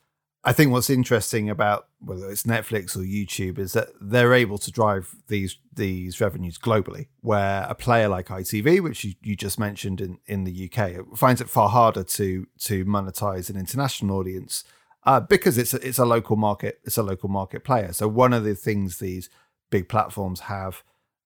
I 0.43 0.55
think 0.55 0.73
what's 0.73 0.89
interesting 0.89 1.51
about 1.51 1.89
whether 1.99 2.31
it's 2.31 2.45
Netflix 2.45 2.97
or 2.97 3.01
YouTube 3.01 3.59
is 3.59 3.75
that 3.75 3.89
they're 4.01 4.33
able 4.33 4.57
to 4.59 4.71
drive 4.71 5.15
these 5.29 5.59
these 5.73 6.21
revenues 6.21 6.59
globally, 6.59 7.09
where 7.21 7.67
a 7.69 7.75
player 7.75 8.09
like 8.09 8.29
ITV, 8.29 8.83
which 8.83 9.05
you, 9.05 9.15
you 9.23 9.37
just 9.37 9.59
mentioned 9.59 10.01
in, 10.01 10.19
in 10.27 10.45
the 10.45 10.71
UK, 10.71 11.17
finds 11.17 11.43
it 11.43 11.51
far 11.51 11.69
harder 11.69 12.03
to 12.05 12.47
to 12.61 12.85
monetize 12.87 13.51
an 13.51 13.57
international 13.57 14.17
audience 14.17 14.65
uh, 15.05 15.21
because 15.21 15.59
it's 15.59 15.75
a, 15.75 15.87
it's 15.87 15.99
a 15.99 16.07
local 16.07 16.37
market, 16.37 16.81
it's 16.85 16.99
a 16.99 17.03
local 17.03 17.29
market 17.29 17.65
player. 17.65 17.93
So 17.93 18.09
one 18.09 18.33
of 18.33 18.45
the 18.45 18.55
things 18.55 18.99
these 18.99 19.29
big 19.71 19.89
platforms 19.89 20.41
have 20.41 20.83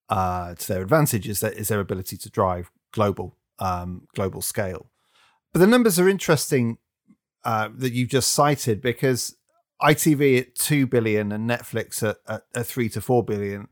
uh, 0.09 0.55
to 0.55 0.69
their 0.69 0.83
advantage 0.83 1.29
is, 1.29 1.41
that, 1.41 1.55
is 1.55 1.69
their 1.69 1.81
ability 1.81 2.17
to 2.17 2.31
drive 2.31 2.71
global 2.93 3.37
um, 3.61 4.09
global 4.15 4.43
scale. 4.43 4.91
But 5.55 5.61
the 5.61 5.69
numbers 5.69 6.01
are 6.01 6.09
interesting 6.09 6.79
uh, 7.45 7.69
that 7.77 7.93
you've 7.93 8.09
just 8.11 8.33
cited 8.33 8.83
because 8.83 9.37
ITV 9.81 10.41
at 10.41 10.55
two 10.57 10.85
billion 10.85 11.31
and 11.31 11.49
Netflix 11.49 12.03
at, 12.03 12.17
at, 12.27 12.43
at 12.57 12.67
three 12.67 12.89
to 12.89 13.01
four 13.01 13.25
billion. 13.25 13.69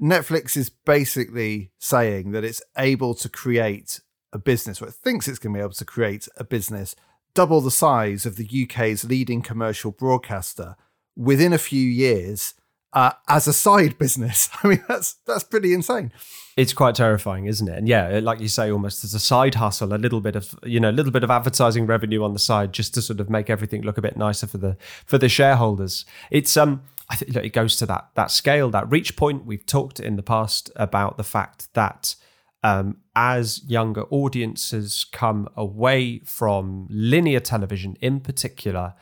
Netflix 0.00 0.58
is 0.58 0.68
basically 0.68 1.72
saying 1.78 2.32
that 2.32 2.44
it's 2.44 2.62
able 2.76 3.14
to 3.14 3.30
create 3.30 4.00
a 4.30 4.38
business, 4.38 4.82
or 4.82 4.88
it 4.88 4.94
thinks 4.94 5.26
it's 5.26 5.38
going 5.38 5.54
to 5.54 5.58
be 5.58 5.62
able 5.62 5.72
to 5.72 5.84
create 5.86 6.28
a 6.36 6.44
business 6.44 6.94
double 7.34 7.62
the 7.62 7.70
size 7.70 8.26
of 8.26 8.36
the 8.36 8.66
UK's 8.68 9.04
leading 9.04 9.40
commercial 9.40 9.90
broadcaster 9.90 10.76
within 11.16 11.54
a 11.54 11.58
few 11.58 11.80
years 11.80 12.52
uh, 12.92 13.12
as 13.28 13.46
a 13.48 13.52
side 13.52 13.98
business. 13.98 14.48
I 14.62 14.68
mean, 14.68 14.84
that's 14.88 15.14
that's 15.26 15.44
pretty 15.44 15.72
insane. 15.72 16.12
It's 16.56 16.74
quite 16.74 16.94
terrifying, 16.94 17.46
isn't 17.46 17.66
it? 17.66 17.78
And 17.78 17.88
yeah, 17.88 18.20
like 18.22 18.40
you 18.40 18.48
say, 18.48 18.70
almost 18.70 19.04
as 19.04 19.14
a 19.14 19.20
side 19.20 19.54
hustle, 19.54 19.94
a 19.94 19.96
little 19.96 20.20
bit 20.20 20.36
of 20.36 20.54
you 20.64 20.80
know, 20.80 20.90
a 20.90 20.92
little 20.92 21.12
bit 21.12 21.24
of 21.24 21.30
advertising 21.30 21.86
revenue 21.86 22.22
on 22.22 22.34
the 22.34 22.38
side, 22.38 22.72
just 22.72 22.94
to 22.94 23.02
sort 23.02 23.20
of 23.20 23.30
make 23.30 23.48
everything 23.48 23.82
look 23.82 23.98
a 23.98 24.02
bit 24.02 24.16
nicer 24.16 24.46
for 24.46 24.58
the 24.58 24.76
for 25.06 25.18
the 25.18 25.28
shareholders. 25.28 26.04
It's 26.30 26.56
um, 26.56 26.82
I 27.08 27.16
think 27.16 27.34
it 27.36 27.52
goes 27.52 27.76
to 27.76 27.86
that 27.86 28.08
that 28.14 28.30
scale, 28.30 28.70
that 28.70 28.90
reach 28.90 29.16
point. 29.16 29.46
We've 29.46 29.64
talked 29.64 29.98
in 29.98 30.16
the 30.16 30.22
past 30.22 30.70
about 30.76 31.16
the 31.16 31.24
fact 31.24 31.72
that 31.74 32.16
um, 32.62 32.98
as 33.16 33.64
younger 33.64 34.02
audiences 34.10 35.04
come 35.10 35.48
away 35.56 36.20
from 36.20 36.86
linear 36.90 37.40
television, 37.40 37.96
in 38.00 38.20
particular 38.20 38.94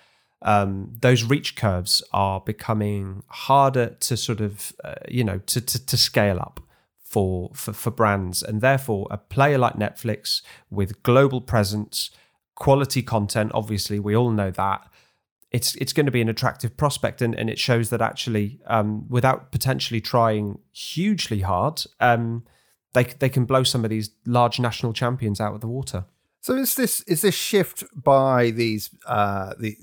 um, 0.42 0.92
those 1.00 1.22
reach 1.22 1.54
curves 1.56 2.02
are 2.12 2.40
becoming 2.40 3.22
harder 3.28 3.90
to 4.00 4.16
sort 4.16 4.40
of 4.40 4.72
uh, 4.84 4.94
you 5.08 5.24
know 5.24 5.38
to, 5.46 5.60
to, 5.60 5.86
to 5.86 5.96
scale 5.96 6.38
up 6.38 6.60
for, 7.04 7.50
for 7.54 7.72
for 7.72 7.90
brands. 7.90 8.42
And 8.42 8.60
therefore 8.60 9.06
a 9.10 9.18
player 9.18 9.58
like 9.58 9.74
Netflix 9.74 10.42
with 10.70 11.02
global 11.02 11.40
presence 11.40 12.10
quality 12.54 13.02
content 13.02 13.50
obviously 13.54 13.98
we 13.98 14.14
all 14.14 14.30
know 14.30 14.50
that 14.50 14.86
it's 15.50 15.74
it's 15.76 15.94
going 15.94 16.04
to 16.06 16.12
be 16.12 16.20
an 16.20 16.28
attractive 16.28 16.76
prospect. 16.76 17.20
And, 17.20 17.34
and 17.34 17.50
it 17.50 17.58
shows 17.58 17.90
that 17.90 18.00
actually 18.00 18.60
um, 18.66 19.08
without 19.08 19.52
potentially 19.52 20.00
trying 20.00 20.58
hugely 20.72 21.40
hard 21.40 21.82
um, 22.00 22.44
they 22.94 23.04
they 23.04 23.28
can 23.28 23.44
blow 23.44 23.62
some 23.62 23.84
of 23.84 23.90
these 23.90 24.10
large 24.26 24.58
national 24.58 24.92
champions 24.92 25.40
out 25.40 25.54
of 25.54 25.60
the 25.60 25.68
water. 25.68 26.06
So 26.40 26.54
is 26.54 26.74
this 26.74 27.02
is 27.02 27.20
this 27.22 27.34
shift 27.34 27.84
by 27.94 28.50
these 28.50 28.90
uh, 29.06 29.54
the 29.58 29.76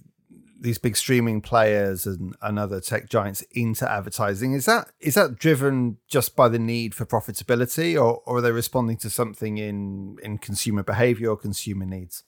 these 0.59 0.77
big 0.77 0.97
streaming 0.97 1.41
players 1.41 2.05
and, 2.05 2.35
and 2.41 2.57
other 2.57 2.79
tech 2.79 3.09
giants 3.09 3.41
into 3.51 3.89
advertising 3.89 4.53
is 4.53 4.65
that 4.65 4.89
is 4.99 5.15
that 5.15 5.37
driven 5.37 5.97
just 6.07 6.35
by 6.35 6.47
the 6.47 6.59
need 6.59 6.95
for 6.95 7.05
profitability 7.05 7.95
or, 7.95 8.21
or 8.25 8.37
are 8.37 8.41
they 8.41 8.51
responding 8.51 8.97
to 8.97 9.09
something 9.09 9.57
in 9.57 10.17
in 10.23 10.37
consumer 10.37 10.83
behavior 10.83 11.29
or 11.29 11.37
consumer 11.37 11.85
needs 11.85 12.23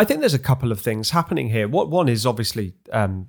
I 0.00 0.04
think 0.04 0.20
there's 0.20 0.32
a 0.32 0.38
couple 0.38 0.72
of 0.72 0.80
things 0.80 1.10
happening 1.10 1.50
here. 1.50 1.68
What 1.68 1.90
one 1.90 2.08
is 2.08 2.24
obviously, 2.24 2.72
um, 2.90 3.26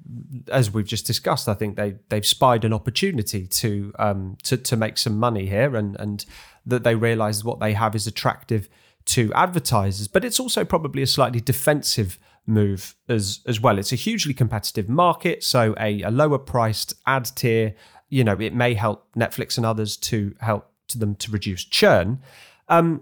as 0.48 0.72
we've 0.72 0.86
just 0.86 1.06
discussed, 1.06 1.50
I 1.50 1.54
think 1.54 1.76
they 1.76 1.96
they've 2.08 2.26
spied 2.26 2.64
an 2.64 2.72
opportunity 2.72 3.46
to 3.46 3.92
um, 4.00 4.38
to 4.44 4.56
to 4.56 4.78
make 4.78 4.98
some 4.98 5.20
money 5.20 5.48
here, 5.48 5.76
and 5.76 6.00
and 6.00 6.26
that 6.66 6.86
they 6.86 6.96
realise 6.96 7.44
what 7.44 7.60
they 7.60 7.74
have 7.74 7.94
is 7.94 8.08
attractive 8.08 8.70
to 9.06 9.34
advertisers. 9.34 10.08
But 10.08 10.24
it's 10.24 10.40
also 10.40 10.64
probably 10.64 11.02
a 11.02 11.08
slightly 11.08 11.42
defensive 11.42 12.18
move 12.46 12.96
as 13.08 13.40
as 13.46 13.60
well. 13.60 13.78
It's 13.78 13.92
a 13.92 13.98
hugely 13.98 14.34
competitive 14.34 14.90
market, 14.90 15.44
so 15.44 15.76
a, 15.80 16.02
a 16.02 16.12
lower 16.12 16.38
priced 16.38 16.94
ad 17.06 17.26
tier, 17.36 17.76
you 18.10 18.24
know, 18.24 18.38
it 18.40 18.54
may 18.54 18.74
help 18.74 19.08
Netflix 19.16 19.58
and 19.58 19.66
others 19.66 19.98
to 19.98 20.36
help 20.40 20.72
to 20.90 20.98
them 20.98 21.16
to 21.16 21.32
reduce 21.32 21.64
churn. 21.64 22.20
Um, 22.68 23.02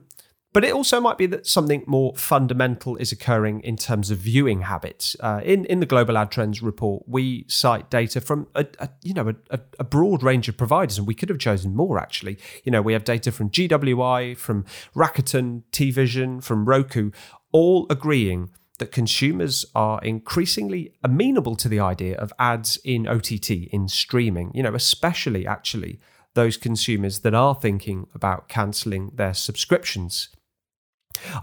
but 0.52 0.64
it 0.64 0.74
also 0.74 1.00
might 1.00 1.20
be 1.20 1.28
that 1.28 1.46
something 1.46 1.84
more 1.86 2.16
fundamental 2.16 2.96
is 2.96 3.12
occurring 3.12 3.62
in 3.62 3.76
terms 3.76 4.10
of 4.10 4.18
viewing 4.18 4.62
habits. 4.62 5.16
Uh, 5.20 5.42
in 5.44 5.66
in 5.66 5.80
the 5.80 5.86
Global 5.86 6.18
Ad 6.18 6.32
Trends 6.32 6.64
report, 6.64 7.04
we 7.08 7.46
cite 7.48 7.90
data 7.92 8.20
from 8.20 8.48
a, 8.56 8.66
a 8.80 8.90
you 9.04 9.14
know 9.14 9.34
a, 9.52 9.60
a, 9.80 9.84
broad 9.84 10.24
range 10.24 10.50
of 10.50 10.58
providers, 10.58 10.98
and 10.98 11.06
we 11.06 11.14
could 11.14 11.30
have 11.30 11.38
chosen 11.38 11.76
more. 11.76 12.00
Actually, 12.00 12.40
you 12.64 12.72
know, 12.72 12.82
we 12.82 12.94
have 12.94 13.04
data 13.04 13.32
from 13.32 13.52
GWI, 13.52 14.36
from 14.36 14.66
Rakuten, 14.96 15.64
TVision, 15.72 16.44
from 16.44 16.66
Roku, 16.66 17.12
all 17.52 17.86
agreeing 17.92 18.50
that 18.80 18.92
consumers 18.92 19.66
are 19.76 20.02
increasingly 20.02 20.94
amenable 21.04 21.56
to 21.56 21.70
the 21.70 21.80
idea 21.80 22.18
of 22.18 22.34
ads 22.40 22.78
in 22.84 23.08
OTT, 23.08 23.52
in 23.72 23.88
streaming, 23.88 24.52
you 24.54 24.64
know, 24.64 24.74
especially 24.74 25.46
actually 25.46 26.00
those 26.34 26.58
consumers 26.58 27.20
that 27.20 27.34
are 27.34 27.56
thinking 27.56 28.08
about 28.14 28.48
cancelling 28.48 29.12
their 29.16 29.34
subscriptions. 29.34 30.30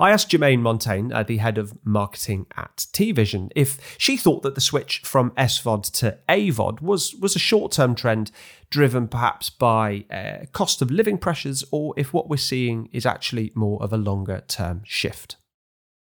I 0.00 0.10
asked 0.10 0.30
Germaine 0.30 0.62
Montaigne, 0.62 1.12
uh, 1.12 1.22
the 1.22 1.38
head 1.38 1.58
of 1.58 1.76
marketing 1.84 2.46
at 2.56 2.86
TVision, 2.92 3.50
if 3.54 3.96
she 3.98 4.16
thought 4.16 4.42
that 4.42 4.54
the 4.54 4.60
switch 4.60 5.00
from 5.04 5.32
SVOD 5.32 5.90
to 5.98 6.18
AVOD 6.28 6.80
was, 6.80 7.14
was 7.16 7.36
a 7.36 7.40
short 7.40 7.72
term 7.72 7.94
trend 7.94 8.30
driven 8.70 9.08
perhaps 9.08 9.50
by 9.50 10.04
uh, 10.10 10.46
cost 10.52 10.82
of 10.82 10.90
living 10.90 11.18
pressures, 11.18 11.64
or 11.70 11.94
if 11.96 12.12
what 12.12 12.28
we're 12.28 12.36
seeing 12.36 12.88
is 12.92 13.04
actually 13.04 13.52
more 13.54 13.82
of 13.82 13.92
a 13.92 13.98
longer 13.98 14.42
term 14.48 14.82
shift. 14.84 15.36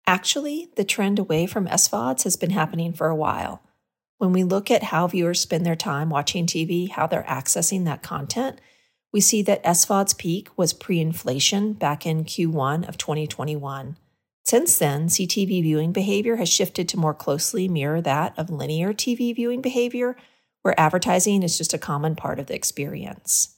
Actually, 0.08 0.70
the 0.76 0.84
trend 0.84 1.18
away 1.18 1.48
from 1.48 1.68
SVODs 1.68 2.24
has 2.24 2.36
been 2.36 2.52
happening 2.52 2.94
for 2.94 3.08
a 3.08 3.16
while. 3.16 3.64
When 4.18 4.32
we 4.32 4.44
look 4.44 4.70
at 4.70 4.84
how 4.84 5.08
viewers 5.08 5.42
spend 5.42 5.66
their 5.66 5.76
time 5.76 6.10
watching 6.10 6.46
TV, 6.46 6.90
how 6.90 7.08
they're 7.08 7.24
accessing 7.24 7.86
that 7.86 8.04
content, 8.04 8.62
we 9.12 9.20
see 9.20 9.42
that 9.44 9.64
SVOD's 9.64 10.14
peak 10.14 10.50
was 10.56 10.74
pre 10.74 11.00
inflation 11.00 11.74
back 11.74 12.06
in 12.06 12.24
Q1 12.24 12.88
of 12.88 12.98
2021. 12.98 13.98
Since 14.44 14.78
then, 14.78 15.08
CTV 15.08 15.64
viewing 15.64 15.92
behavior 15.92 16.36
has 16.36 16.50
shifted 16.50 16.88
to 16.90 17.00
more 17.00 17.16
closely 17.16 17.68
mirror 17.68 18.00
that 18.02 18.38
of 18.38 18.52
linear 18.52 18.94
TV 18.94 19.34
viewing 19.34 19.62
behavior, 19.62 20.16
where 20.62 20.80
advertising 20.80 21.42
is 21.42 21.58
just 21.58 21.74
a 21.74 21.80
common 21.80 22.16
part 22.16 22.40
of 22.40 22.46
the 22.46 22.56
experience. 22.56 23.55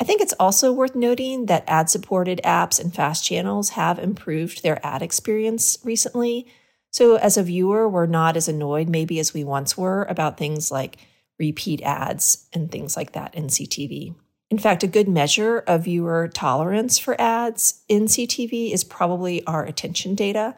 I 0.00 0.04
think 0.04 0.20
it's 0.20 0.34
also 0.40 0.72
worth 0.72 0.94
noting 0.94 1.46
that 1.46 1.64
ad 1.68 1.88
supported 1.88 2.40
apps 2.44 2.80
and 2.80 2.94
fast 2.94 3.24
channels 3.24 3.70
have 3.70 3.98
improved 3.98 4.62
their 4.62 4.84
ad 4.84 5.02
experience 5.02 5.78
recently. 5.84 6.46
So, 6.90 7.16
as 7.16 7.36
a 7.36 7.42
viewer, 7.42 7.88
we're 7.88 8.06
not 8.06 8.36
as 8.36 8.48
annoyed 8.48 8.88
maybe 8.88 9.18
as 9.18 9.32
we 9.32 9.44
once 9.44 9.78
were 9.78 10.04
about 10.04 10.38
things 10.38 10.70
like 10.70 10.98
repeat 11.38 11.80
ads 11.82 12.48
and 12.52 12.70
things 12.70 12.96
like 12.96 13.12
that 13.12 13.34
in 13.34 13.46
CTV. 13.46 14.14
In 14.50 14.58
fact, 14.58 14.82
a 14.82 14.86
good 14.86 15.08
measure 15.08 15.60
of 15.60 15.84
viewer 15.84 16.28
tolerance 16.28 16.98
for 16.98 17.18
ads 17.18 17.82
in 17.88 18.04
CTV 18.04 18.72
is 18.72 18.84
probably 18.84 19.42
our 19.46 19.64
attention 19.64 20.14
data. 20.14 20.54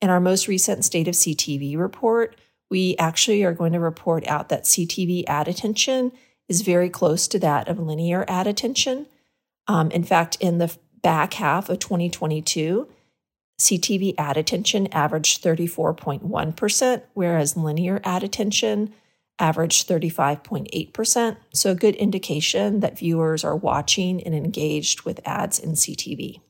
In 0.00 0.08
our 0.08 0.20
most 0.20 0.46
recent 0.46 0.84
State 0.84 1.08
of 1.08 1.14
CTV 1.14 1.76
report, 1.76 2.36
we 2.70 2.94
actually 2.96 3.42
are 3.42 3.52
going 3.52 3.72
to 3.72 3.80
report 3.80 4.26
out 4.28 4.50
that 4.50 4.64
CTV 4.64 5.24
ad 5.26 5.48
attention 5.48 6.12
is 6.48 6.62
very 6.62 6.90
close 6.90 7.26
to 7.28 7.38
that 7.38 7.68
of 7.68 7.78
linear 7.78 8.24
ad 8.28 8.46
attention. 8.46 9.06
Um, 9.66 9.90
in 9.90 10.04
fact, 10.04 10.36
in 10.40 10.58
the 10.58 10.76
back 11.02 11.34
half 11.34 11.68
of 11.68 11.78
2022, 11.78 12.88
CTV 13.60 14.14
ad 14.18 14.36
attention 14.36 14.88
averaged 14.92 15.42
34.1%, 15.42 17.02
whereas 17.14 17.56
linear 17.56 18.00
ad 18.04 18.22
attention 18.22 18.92
averaged 19.38 19.88
35.8%. 19.88 21.36
So, 21.52 21.70
a 21.70 21.74
good 21.74 21.94
indication 21.96 22.80
that 22.80 22.98
viewers 22.98 23.44
are 23.44 23.56
watching 23.56 24.22
and 24.22 24.34
engaged 24.34 25.02
with 25.02 25.20
ads 25.24 25.58
in 25.58 25.72
CTV. 25.72 26.40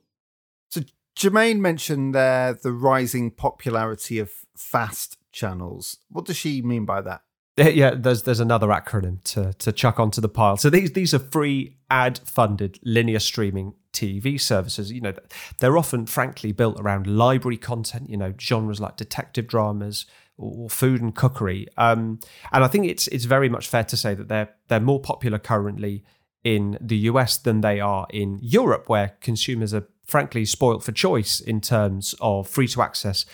So, 0.70 0.82
Germaine 1.16 1.60
mentioned 1.60 2.14
there 2.14 2.54
the 2.54 2.72
rising 2.72 3.30
popularity 3.30 4.18
of 4.18 4.30
fast 4.56 5.18
channels. 5.32 5.98
What 6.10 6.24
does 6.24 6.36
she 6.36 6.62
mean 6.62 6.84
by 6.84 7.00
that? 7.02 7.22
Yeah, 7.56 7.94
there's 7.94 8.24
there's 8.24 8.40
another 8.40 8.68
acronym 8.68 9.22
to 9.24 9.52
to 9.52 9.72
chuck 9.72 10.00
onto 10.00 10.20
the 10.20 10.28
pile. 10.28 10.56
So 10.56 10.70
these 10.70 10.92
these 10.92 11.14
are 11.14 11.20
free 11.20 11.76
ad 11.88 12.18
funded 12.24 12.80
linear 12.82 13.20
streaming 13.20 13.74
TV 13.92 14.40
services. 14.40 14.90
You 14.90 15.00
know, 15.00 15.14
they're 15.60 15.78
often 15.78 16.06
frankly 16.06 16.50
built 16.50 16.80
around 16.80 17.06
library 17.06 17.56
content. 17.56 18.10
You 18.10 18.16
know, 18.16 18.34
genres 18.40 18.80
like 18.80 18.96
detective 18.96 19.46
dramas 19.46 20.06
or 20.36 20.68
food 20.68 21.00
and 21.00 21.14
cookery. 21.14 21.68
Um, 21.76 22.18
and 22.52 22.64
I 22.64 22.68
think 22.68 22.86
it's 22.86 23.06
it's 23.08 23.24
very 23.24 23.48
much 23.48 23.68
fair 23.68 23.84
to 23.84 23.96
say 23.96 24.14
that 24.14 24.28
they're 24.28 24.52
they're 24.66 24.80
more 24.80 25.00
popular 25.00 25.38
currently 25.38 26.02
in 26.42 26.76
the 26.80 26.96
US 26.96 27.38
than 27.38 27.60
they 27.60 27.78
are 27.78 28.08
in 28.10 28.40
Europe, 28.42 28.88
where 28.88 29.16
consumers 29.20 29.72
are 29.72 29.86
frankly 30.04 30.44
spoilt 30.44 30.82
for 30.82 30.92
choice 30.92 31.40
in 31.40 31.60
terms 31.60 32.14
of 32.20 32.48
free 32.48 32.68
to 32.68 32.82
access 32.82 33.24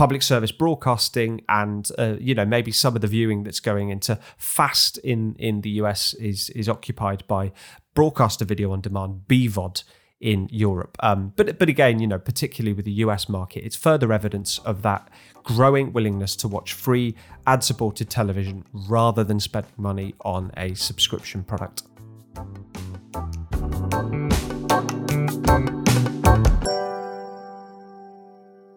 public 0.00 0.22
service 0.22 0.50
broadcasting 0.50 1.42
and 1.50 1.90
uh, 1.98 2.16
you 2.18 2.34
know 2.34 2.46
maybe 2.46 2.72
some 2.72 2.94
of 2.94 3.02
the 3.02 3.06
viewing 3.06 3.42
that's 3.42 3.60
going 3.60 3.90
into 3.90 4.18
fast 4.38 4.96
in 4.98 5.34
in 5.38 5.60
the 5.60 5.68
US 5.82 6.14
is 6.14 6.48
is 6.50 6.70
occupied 6.70 7.22
by 7.26 7.52
broadcaster 7.92 8.46
video 8.46 8.72
on 8.72 8.80
demand 8.80 9.24
BVOD 9.28 9.84
in 10.18 10.48
Europe. 10.50 10.96
Um, 11.00 11.34
but 11.36 11.58
but 11.58 11.68
again, 11.68 12.00
you 12.00 12.06
know, 12.06 12.18
particularly 12.18 12.72
with 12.72 12.86
the 12.86 13.04
US 13.04 13.28
market, 13.28 13.62
it's 13.62 13.76
further 13.76 14.10
evidence 14.10 14.58
of 14.60 14.80
that 14.80 15.06
growing 15.42 15.92
willingness 15.92 16.34
to 16.36 16.48
watch 16.48 16.72
free 16.72 17.14
ad-supported 17.46 18.08
television 18.08 18.64
rather 18.72 19.22
than 19.22 19.38
spend 19.38 19.66
money 19.76 20.14
on 20.22 20.50
a 20.56 20.72
subscription 20.72 21.44
product. 21.44 21.82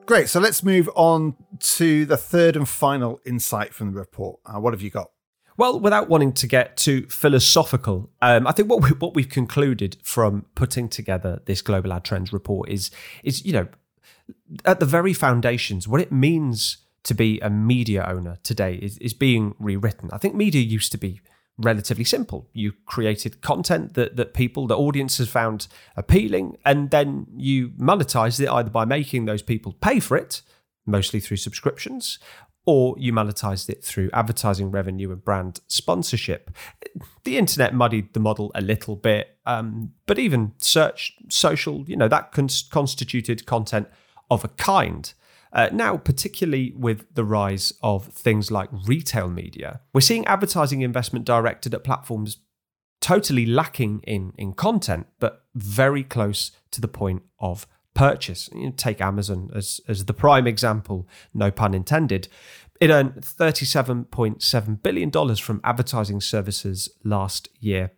Great. 0.05 0.27
So 0.27 0.39
let's 0.39 0.63
move 0.63 0.89
on 0.95 1.35
to 1.59 2.05
the 2.05 2.17
third 2.17 2.55
and 2.55 2.67
final 2.67 3.21
insight 3.25 3.73
from 3.73 3.93
the 3.93 3.99
report. 3.99 4.39
Uh, 4.45 4.59
what 4.59 4.73
have 4.73 4.81
you 4.81 4.89
got? 4.89 5.11
Well, 5.55 5.79
without 5.79 6.09
wanting 6.09 6.33
to 6.33 6.47
get 6.47 6.75
too 6.77 7.07
philosophical, 7.07 8.09
um, 8.21 8.47
I 8.47 8.51
think 8.51 8.69
what 8.69 8.81
we, 8.81 8.89
what 8.89 9.15
we've 9.15 9.29
concluded 9.29 9.97
from 10.03 10.45
putting 10.55 10.89
together 10.89 11.41
this 11.45 11.61
global 11.61 11.93
ad 11.93 12.03
trends 12.03 12.33
report 12.33 12.69
is 12.69 12.91
is 13.23 13.45
you 13.45 13.53
know 13.53 13.67
at 14.65 14.79
the 14.79 14.85
very 14.85 15.13
foundations 15.13 15.87
what 15.87 16.01
it 16.01 16.11
means 16.11 16.77
to 17.03 17.13
be 17.13 17.39
a 17.41 17.49
media 17.49 18.05
owner 18.07 18.37
today 18.43 18.75
is, 18.75 18.97
is 18.97 19.13
being 19.13 19.53
rewritten. 19.59 20.09
I 20.11 20.17
think 20.17 20.35
media 20.35 20.61
used 20.61 20.91
to 20.93 20.97
be 20.97 21.21
relatively 21.57 22.03
simple. 22.03 22.49
You 22.53 22.73
created 22.85 23.41
content 23.41 23.93
that, 23.93 24.15
that 24.15 24.33
people, 24.33 24.67
the 24.67 24.77
audiences 24.77 25.29
found 25.29 25.67
appealing, 25.95 26.57
and 26.65 26.89
then 26.89 27.27
you 27.35 27.69
monetized 27.69 28.39
it 28.39 28.49
either 28.49 28.69
by 28.69 28.85
making 28.85 29.25
those 29.25 29.41
people 29.41 29.73
pay 29.73 29.99
for 29.99 30.17
it, 30.17 30.41
mostly 30.85 31.19
through 31.19 31.37
subscriptions, 31.37 32.19
or 32.65 32.95
you 32.97 33.11
monetized 33.11 33.69
it 33.69 33.83
through 33.83 34.09
advertising 34.13 34.71
revenue 34.71 35.11
and 35.11 35.23
brand 35.23 35.59
sponsorship. 35.67 36.49
The 37.23 37.37
internet 37.37 37.73
muddied 37.73 38.13
the 38.13 38.19
model 38.19 38.51
a 38.55 38.61
little 38.61 38.95
bit, 38.95 39.37
um, 39.45 39.91
but 40.05 40.17
even 40.17 40.53
search, 40.57 41.13
social, 41.29 41.83
you 41.87 41.97
know, 41.97 42.07
that 42.07 42.31
cons- 42.31 42.67
constituted 42.71 43.45
content 43.45 43.87
of 44.31 44.43
a 44.43 44.49
kind. 44.49 45.13
Uh, 45.53 45.69
now, 45.71 45.95
particularly 45.95 46.73
with 46.75 47.05
the 47.13 47.23
rise 47.23 47.73
of 47.83 48.07
things 48.07 48.49
like 48.49 48.69
retail 48.87 49.29
media, 49.29 49.81
we're 49.93 50.01
seeing 50.01 50.25
advertising 50.25 50.81
investment 50.81 51.25
directed 51.25 51.73
at 51.75 51.83
platforms 51.83 52.37
totally 52.99 53.45
lacking 53.45 53.99
in, 54.07 54.33
in 54.37 54.53
content, 54.53 55.05
but 55.19 55.43
very 55.53 56.03
close 56.03 56.51
to 56.71 56.81
the 56.81 56.87
point 56.87 57.21
of 57.39 57.67
purchase. 57.93 58.49
You 58.53 58.67
know, 58.67 58.73
take 58.75 58.99
Amazon 58.99 59.51
as, 59.53 59.79
as 59.87 60.05
the 60.05 60.13
prime 60.13 60.47
example, 60.47 61.07
no 61.33 61.51
pun 61.51 61.75
intended. 61.75 62.27
It 62.81 62.89
earned 62.89 63.15
$37.7 63.21 64.83
billion 64.83 65.35
from 65.35 65.61
advertising 65.63 66.21
services 66.21 66.89
last 67.03 67.49
year. 67.59 67.91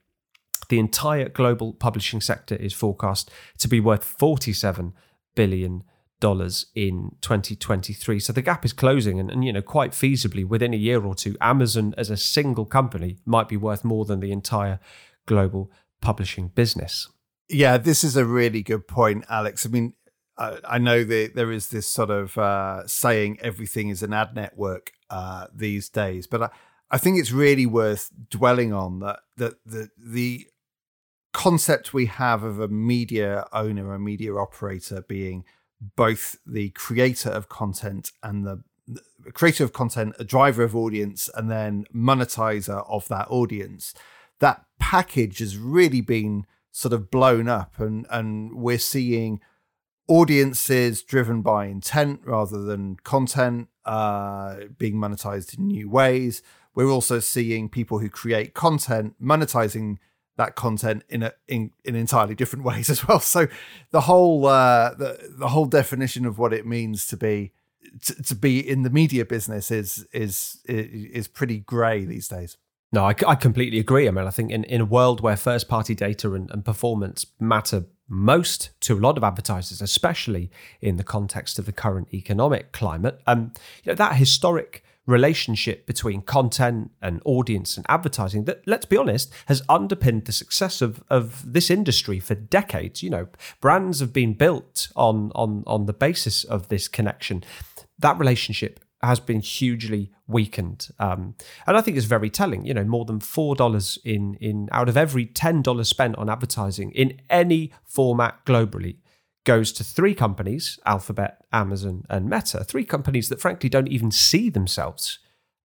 The 0.68 0.80
entire 0.80 1.30
global 1.30 1.74
publishing 1.74 2.20
sector 2.20 2.56
is 2.56 2.74
forecast 2.74 3.32
to 3.60 3.68
be 3.68 3.80
worth 3.80 4.18
$47 4.18 4.92
billion 5.36 5.84
dollars 6.20 6.68
in 6.76 7.16
2023. 7.22 8.20
So 8.20 8.34
the 8.34 8.42
gap 8.42 8.66
is 8.66 8.74
closing, 8.74 9.20
and, 9.20 9.30
and, 9.30 9.44
you 9.44 9.54
know 9.54 9.62
quite 9.62 9.92
feasibly 9.92 10.46
within 10.46 10.74
a 10.74 10.78
year 10.78 11.04
or 11.04 11.16
two, 11.16 11.36
Amazon 11.42 11.94
as 11.98 12.10
a 12.10 12.18
single 12.18 12.66
company 12.66 13.18
might 13.26 13.48
be 13.48 13.58
worth 13.58 13.84
more 13.84 14.06
than 14.06 14.20
the 14.20 14.32
entire 14.32 14.80
global 15.26 15.72
publishing 16.02 16.50
business. 16.50 17.10
Yeah, 17.50 17.78
this 17.78 18.04
is 18.04 18.16
a 18.16 18.26
really 18.26 18.64
good 18.64 18.88
point, 18.88 19.26
Alex. 19.30 19.66
I 19.66 19.70
mean, 19.70 19.94
I, 20.38 20.58
I 20.68 20.78
know 20.78 21.04
that 21.04 21.36
there 21.36 21.52
is 21.52 21.70
this 21.70 21.88
sort 21.88 22.10
of 22.10 22.38
uh, 22.38 22.88
saying 22.88 23.40
everything 23.42 23.90
is 23.90 24.02
an 24.02 24.14
ad 24.14 24.36
network 24.36 24.92
uh, 25.10 25.48
these 25.54 25.90
days, 25.90 26.28
but 26.28 26.44
I, 26.44 26.50
I 26.92 26.98
think 26.98 27.20
it's 27.20 27.32
really 27.32 27.66
worth 27.66 28.10
dwelling 28.30 28.74
on 28.74 29.00
that 29.00 29.20
that 29.38 29.56
the 29.66 29.90
the 29.98 30.48
concept 31.34 31.94
we 31.94 32.06
have 32.06 32.44
of 32.44 32.60
a 32.60 32.68
media 32.70 33.46
owner, 33.52 33.94
a 33.94 34.00
media 34.00 34.34
operator 34.36 35.04
being 35.08 35.44
both 35.80 36.38
the 36.46 36.70
creator 36.70 37.30
of 37.30 37.50
content 37.50 38.12
and 38.24 38.46
the 38.46 38.64
creator 39.34 39.64
of 39.64 39.74
content, 39.74 40.16
a 40.20 40.24
driver 40.24 40.64
of 40.64 40.76
audience, 40.76 41.30
and 41.36 41.50
then 41.50 41.86
monetizer 41.94 42.86
of 42.90 43.08
that 43.08 43.28
audience. 43.30 43.94
That 44.40 44.66
package 44.80 45.40
has 45.40 45.58
really 45.58 46.02
been 46.02 46.46
sort 46.72 46.94
of 46.94 47.10
blown 47.10 47.48
up, 47.48 47.80
and 47.80 48.06
and 48.10 48.54
we're 48.56 48.78
seeing 48.78 49.42
audiences 50.08 51.02
driven 51.02 51.42
by 51.42 51.66
intent 51.66 52.22
rather 52.24 52.62
than 52.62 52.98
content 52.98 53.70
uh, 53.86 54.58
being 54.78 54.96
monetized 54.96 55.58
in 55.58 55.68
new 55.68 55.90
ways. 55.90 56.44
We're 56.76 56.92
also 56.92 57.20
seeing 57.20 57.70
people 57.70 58.00
who 58.00 58.10
create 58.10 58.54
content 58.54 59.16
monetizing 59.22 59.98
that 60.38 60.56
content 60.56 61.04
in 61.10 61.24
a 61.24 61.34
in, 61.48 61.72
in 61.84 61.96
entirely 61.96 62.36
different 62.36 62.66
ways 62.70 62.90
as 62.90 63.08
well. 63.08 63.20
So 63.20 63.48
the 63.92 64.02
whole 64.02 64.46
uh, 64.46 64.94
the 64.96 65.34
the 65.38 65.50
whole 65.50 65.66
definition 65.66 66.26
of 66.26 66.38
what 66.38 66.54
it 66.54 66.66
means 66.66 67.08
to 67.08 67.18
be 67.18 67.52
to, 68.04 68.24
to 68.24 68.36
be 68.36 68.60
in 68.60 68.84
the 68.84 68.90
media 68.90 69.26
business 69.26 69.72
is 69.72 70.06
is 70.12 70.62
is 70.66 71.28
pretty 71.28 71.60
grey 71.60 72.06
these 72.06 72.28
days. 72.28 72.58
No, 72.92 73.06
I, 73.06 73.16
I, 73.28 73.36
completely 73.36 73.80
agree. 73.80 74.08
I 74.08 74.12
mean, 74.12 74.26
I 74.26 74.30
think 74.30 74.52
in, 74.52 74.64
in 74.66 74.80
a 74.80 74.86
world 74.86 75.20
where 75.20 75.36
first 75.36 75.68
party 75.68 75.94
data 75.96 76.34
and, 76.34 76.50
and 76.50 76.64
performance 76.64 77.26
matter 77.42 77.86
most 78.08 78.70
to 78.82 78.98
a 78.98 79.02
lot 79.02 79.18
of 79.18 79.24
advertisers, 79.24 79.82
especially 79.82 80.50
in 80.80 80.96
the 80.96 81.04
context 81.04 81.60
of 81.60 81.66
the 81.66 81.74
current 81.74 82.08
economic 82.14 82.72
climate, 82.72 83.20
um, 83.28 83.52
you 83.84 83.92
know, 83.92 83.96
that 83.96 84.16
historic 84.16 84.84
relationship 85.06 85.86
between 85.86 86.22
content 86.22 86.92
and 87.02 87.22
audience 87.26 87.78
and 87.78 87.86
advertising 87.90 88.46
that, 88.46 88.62
let's 88.66 88.86
be 88.86 88.98
honest, 88.98 89.32
has 89.46 89.62
underpinned 89.70 90.26
the 90.26 90.32
success 90.32 90.82
of, 90.82 91.04
of 91.10 91.54
this 91.54 91.70
industry 91.70 92.20
for 92.20 92.36
decades. 92.36 93.04
You 93.04 93.12
know, 93.12 93.28
brands 93.62 94.00
have 94.00 94.14
been 94.14 94.34
built 94.34 94.90
on, 94.96 95.32
on, 95.36 95.64
on 95.68 95.86
the 95.86 95.94
basis 95.94 96.44
of 96.44 96.70
this 96.70 96.88
connection. 96.88 97.44
That 98.00 98.18
relationship 98.18 98.80
has 99.04 99.20
been 99.20 99.42
hugely 99.42 100.12
weakened, 100.28 100.88
um, 101.00 101.36
and 101.68 101.78
I 101.78 101.82
think 101.82 101.96
it's 101.96 102.08
very 102.08 102.30
telling. 102.30 102.66
You 102.66 102.74
know, 102.74 102.84
more 102.84 103.06
than 103.06 103.20
four 103.20 103.56
dollars 103.56 104.00
in 104.04 104.36
in 104.36 104.68
out 104.72 104.90
of 104.90 104.98
every 104.98 105.28
ten 105.28 105.62
dollars 105.62 105.90
spent 105.90 106.16
on 106.18 106.30
advertising 106.30 106.92
in 106.92 107.22
any 107.30 107.72
format 107.84 108.44
globally 108.46 108.98
goes 109.46 109.72
to 109.74 109.84
three 109.84 110.14
companies 110.14 110.80
Alphabet, 110.86 111.46
Amazon, 111.54 112.04
and 112.10 112.30
Meta, 112.30 112.64
three 112.64 112.84
companies 112.84 113.30
that 113.30 113.40
frankly 113.40 113.70
don't 113.70 113.88
even 113.88 114.12
see 114.12 114.50
themselves 114.50 115.20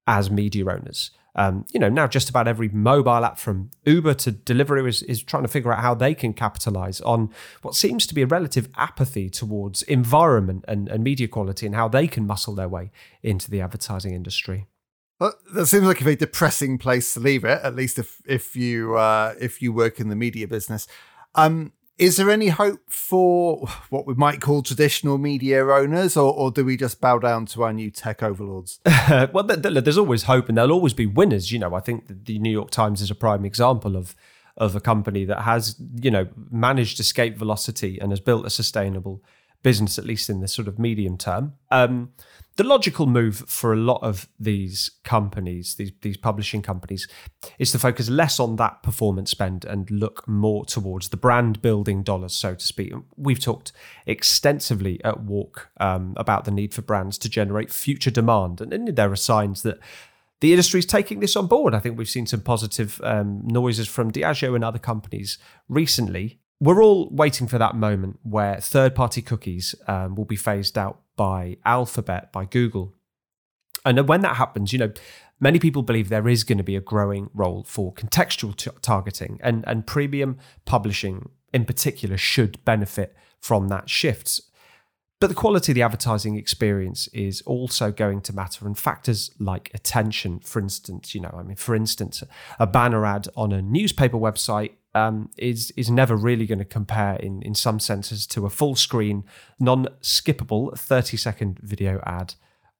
as 0.07 0.31
media 0.31 0.65
owners. 0.65 1.11
Um, 1.33 1.65
you 1.73 1.79
know, 1.79 1.87
now 1.87 2.07
just 2.07 2.29
about 2.29 2.47
every 2.47 2.67
mobile 2.69 3.23
app 3.23 3.39
from 3.39 3.71
Uber 3.85 4.15
to 4.15 4.31
Deliveroo 4.33 4.87
is, 4.87 5.01
is 5.03 5.23
trying 5.23 5.43
to 5.43 5.49
figure 5.49 5.71
out 5.71 5.79
how 5.79 5.93
they 5.93 6.13
can 6.13 6.33
capitalize 6.33 6.99
on 7.01 7.29
what 7.61 7.73
seems 7.73 8.05
to 8.07 8.13
be 8.13 8.21
a 8.21 8.27
relative 8.27 8.67
apathy 8.75 9.29
towards 9.29 9.81
environment 9.83 10.65
and, 10.67 10.89
and 10.89 11.03
media 11.03 11.29
quality 11.29 11.65
and 11.65 11.75
how 11.75 11.87
they 11.87 12.07
can 12.07 12.27
muscle 12.27 12.53
their 12.53 12.67
way 12.67 12.91
into 13.23 13.49
the 13.49 13.61
advertising 13.61 14.13
industry. 14.13 14.67
Well, 15.19 15.33
that 15.53 15.67
seems 15.67 15.85
like 15.85 16.01
a 16.01 16.03
very 16.03 16.15
depressing 16.15 16.77
place 16.77 17.13
to 17.13 17.19
leave 17.19 17.45
it. 17.45 17.61
At 17.63 17.75
least 17.75 17.99
if 17.99 18.21
if 18.25 18.55
you 18.55 18.95
uh, 18.95 19.35
if 19.39 19.61
you 19.61 19.71
work 19.71 19.99
in 19.99 20.09
the 20.09 20.15
media 20.15 20.47
business. 20.47 20.87
Um, 21.35 21.71
is 22.01 22.17
there 22.17 22.31
any 22.31 22.47
hope 22.47 22.81
for 22.89 23.67
what 23.91 24.07
we 24.07 24.15
might 24.15 24.41
call 24.41 24.63
traditional 24.63 25.19
media 25.19 25.63
owners, 25.63 26.17
or, 26.17 26.33
or 26.33 26.49
do 26.49 26.65
we 26.65 26.75
just 26.75 26.99
bow 26.99 27.19
down 27.19 27.45
to 27.45 27.61
our 27.61 27.71
new 27.71 27.91
tech 27.91 28.23
overlords? 28.23 28.79
well, 29.31 29.43
there's 29.43 29.99
always 29.99 30.23
hope, 30.23 30.49
and 30.49 30.57
there'll 30.57 30.71
always 30.71 30.95
be 30.95 31.05
winners. 31.05 31.51
You 31.51 31.59
know, 31.59 31.75
I 31.75 31.79
think 31.79 32.25
the 32.25 32.39
New 32.39 32.49
York 32.49 32.71
Times 32.71 33.01
is 33.01 33.11
a 33.11 33.15
prime 33.15 33.45
example 33.45 33.95
of 33.95 34.15
of 34.57 34.75
a 34.75 34.81
company 34.81 35.25
that 35.25 35.41
has, 35.41 35.75
you 36.01 36.09
know, 36.09 36.27
managed 36.49 36.99
escape 36.99 37.37
velocity 37.37 37.99
and 38.01 38.11
has 38.11 38.19
built 38.19 38.47
a 38.47 38.49
sustainable 38.49 39.23
business, 39.61 39.99
at 39.99 40.03
least 40.03 40.27
in 40.27 40.41
the 40.41 40.47
sort 40.47 40.67
of 40.67 40.79
medium 40.79 41.17
term. 41.17 41.53
Um, 41.69 42.13
the 42.57 42.63
logical 42.63 43.05
move 43.05 43.37
for 43.47 43.71
a 43.71 43.77
lot 43.77 43.99
of 44.03 44.27
these 44.39 44.91
companies, 45.03 45.75
these 45.75 45.91
these 46.01 46.17
publishing 46.17 46.61
companies, 46.61 47.07
is 47.57 47.71
to 47.71 47.79
focus 47.79 48.09
less 48.09 48.39
on 48.39 48.57
that 48.57 48.83
performance 48.83 49.31
spend 49.31 49.63
and 49.63 49.89
look 49.89 50.27
more 50.27 50.65
towards 50.65 51.09
the 51.09 51.17
brand 51.17 51.61
building 51.61 52.03
dollars, 52.03 52.33
so 52.33 52.55
to 52.55 52.65
speak. 52.65 52.93
We've 53.15 53.39
talked 53.39 53.71
extensively 54.05 55.03
at 55.03 55.25
WARC 55.25 55.67
um, 55.79 56.13
about 56.17 56.45
the 56.45 56.51
need 56.51 56.73
for 56.73 56.81
brands 56.81 57.17
to 57.19 57.29
generate 57.29 57.71
future 57.71 58.11
demand, 58.11 58.59
and, 58.59 58.73
and 58.73 58.95
there 58.95 59.11
are 59.11 59.15
signs 59.15 59.61
that 59.61 59.79
the 60.41 60.51
industry 60.51 60.79
is 60.79 60.85
taking 60.85 61.19
this 61.19 61.35
on 61.35 61.47
board. 61.47 61.73
I 61.73 61.79
think 61.79 61.97
we've 61.97 62.09
seen 62.09 62.25
some 62.25 62.41
positive 62.41 62.99
um, 63.03 63.41
noises 63.45 63.87
from 63.87 64.11
Diageo 64.11 64.55
and 64.55 64.63
other 64.63 64.79
companies 64.79 65.37
recently. 65.69 66.39
We're 66.59 66.83
all 66.83 67.09
waiting 67.11 67.47
for 67.47 67.57
that 67.57 67.75
moment 67.75 68.19
where 68.23 68.59
third 68.59 68.93
party 68.93 69.21
cookies 69.21 69.73
um, 69.87 70.15
will 70.15 70.25
be 70.25 70.35
phased 70.35 70.77
out 70.77 71.00
by 71.15 71.57
Alphabet, 71.65 72.31
by 72.31 72.45
Google. 72.45 72.93
And 73.85 74.07
when 74.07 74.21
that 74.21 74.35
happens, 74.35 74.71
you 74.71 74.79
know, 74.79 74.91
many 75.39 75.59
people 75.59 75.81
believe 75.81 76.09
there 76.09 76.27
is 76.27 76.43
going 76.43 76.59
to 76.59 76.63
be 76.63 76.75
a 76.75 76.81
growing 76.81 77.29
role 77.33 77.63
for 77.63 77.93
contextual 77.93 78.55
t- 78.55 78.71
targeting, 78.81 79.39
and, 79.43 79.63
and 79.67 79.87
premium 79.87 80.37
publishing 80.65 81.29
in 81.53 81.65
particular 81.65 82.17
should 82.17 82.63
benefit 82.63 83.15
from 83.39 83.67
that 83.69 83.89
shift. 83.89 84.41
But 85.19 85.27
the 85.27 85.35
quality 85.35 85.71
of 85.71 85.75
the 85.75 85.83
advertising 85.83 86.35
experience 86.35 87.07
is 87.09 87.41
also 87.41 87.91
going 87.91 88.21
to 88.21 88.33
matter, 88.33 88.65
and 88.65 88.77
factors 88.77 89.29
like 89.37 89.69
attention, 89.73 90.39
for 90.39 90.59
instance, 90.59 91.13
you 91.13 91.21
know, 91.21 91.35
I 91.37 91.43
mean, 91.43 91.57
for 91.57 91.75
instance, 91.75 92.23
a 92.59 92.65
banner 92.65 93.05
ad 93.05 93.27
on 93.35 93.51
a 93.51 93.61
newspaper 93.61 94.17
website 94.17 94.71
um, 94.93 95.29
is 95.37 95.71
is 95.77 95.89
never 95.89 96.15
really 96.15 96.45
going 96.45 96.59
to 96.59 96.65
compare 96.65 97.15
in 97.15 97.41
in 97.41 97.55
some 97.55 97.79
senses 97.79 98.27
to 98.27 98.45
a 98.45 98.49
full 98.49 98.75
screen, 98.75 99.23
non 99.59 99.87
skippable 100.01 100.77
thirty 100.77 101.17
second 101.17 101.59
video 101.59 102.01
ad 102.05 102.35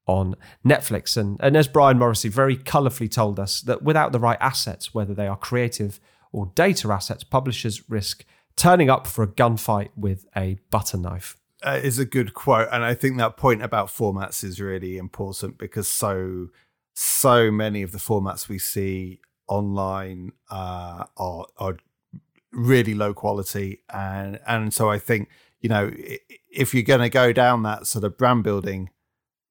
on 0.08 0.36
Netflix. 0.66 1.16
And 1.18 1.38
and 1.42 1.56
as 1.56 1.68
Brian 1.68 2.00
Morrissey 2.00 2.30
very 2.30 2.58
colourfully 2.58 3.10
told 3.10 3.40
us 3.40 3.62
that 3.62 3.82
without 3.82 4.12
the 4.12 4.20
right 4.20 4.38
assets, 4.42 4.94
whether 4.94 5.14
they 5.14 5.28
are 5.28 5.38
creative 5.38 6.00
or 6.32 6.52
data 6.56 6.90
assets, 6.90 7.24
publishers 7.24 7.90
risk 7.90 8.26
turning 8.56 8.90
up 8.90 9.08
for 9.08 9.24
a 9.24 9.28
gunfight 9.28 9.90
with 9.96 10.26
a 10.36 10.60
butter 10.70 10.98
knife. 10.98 11.38
Uh, 11.64 11.80
is 11.82 12.00
a 12.00 12.06
good 12.06 12.34
quote, 12.34 12.68
and 12.72 12.84
I 12.84 12.96
think 12.96 13.18
that 13.18 13.38
point 13.38 13.62
about 13.62 13.88
formats 13.88 14.44
is 14.44 14.60
really 14.60 14.98
important 14.98 15.60
because 15.60 15.88
so 15.88 16.48
so 16.94 17.52
many 17.52 17.84
of 17.84 17.92
the 17.92 18.00
formats 18.00 18.50
we 18.50 18.58
see 18.58 19.20
online 19.48 20.32
uh, 20.50 21.06
are 21.18 21.46
are 21.58 21.78
really 22.52 22.94
low 22.94 23.14
quality, 23.14 23.82
and 23.94 24.40
and 24.48 24.74
so 24.74 24.90
I 24.90 25.00
think 25.00 25.30
you 25.60 25.70
know 25.70 25.92
if 26.52 26.74
you're 26.74 26.84
going 26.84 27.02
to 27.02 27.10
go 27.10 27.32
down 27.32 27.64
that 27.64 27.88
sort 27.88 28.04
of 28.04 28.18
brand 28.18 28.44
building 28.44 28.90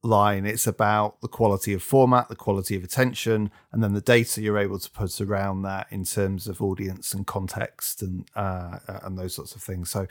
line. 0.03 0.47
It's 0.47 0.67
about 0.67 1.21
the 1.21 1.29
quality 1.29 1.73
of 1.73 1.83
format, 1.83 2.29
the 2.29 2.37
quality 2.37 2.77
of 2.77 2.85
attention, 2.85 3.51
and 3.73 3.83
then 3.83 3.93
the 3.93 4.01
data 4.01 4.41
you're 4.41 4.59
able 4.59 4.79
to 4.79 4.91
put 4.91 5.21
around 5.21 5.63
that 5.63 5.87
in 5.91 6.05
terms 6.05 6.47
of 6.47 6.63
audience 6.63 7.13
and 7.13 7.27
context 7.27 8.03
and 8.03 8.27
uh, 8.35 8.79
and 9.03 9.19
those 9.19 9.35
sorts 9.35 9.55
of 9.55 9.63
things. 9.63 9.91
So, 9.91 10.07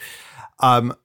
um, 0.59 0.95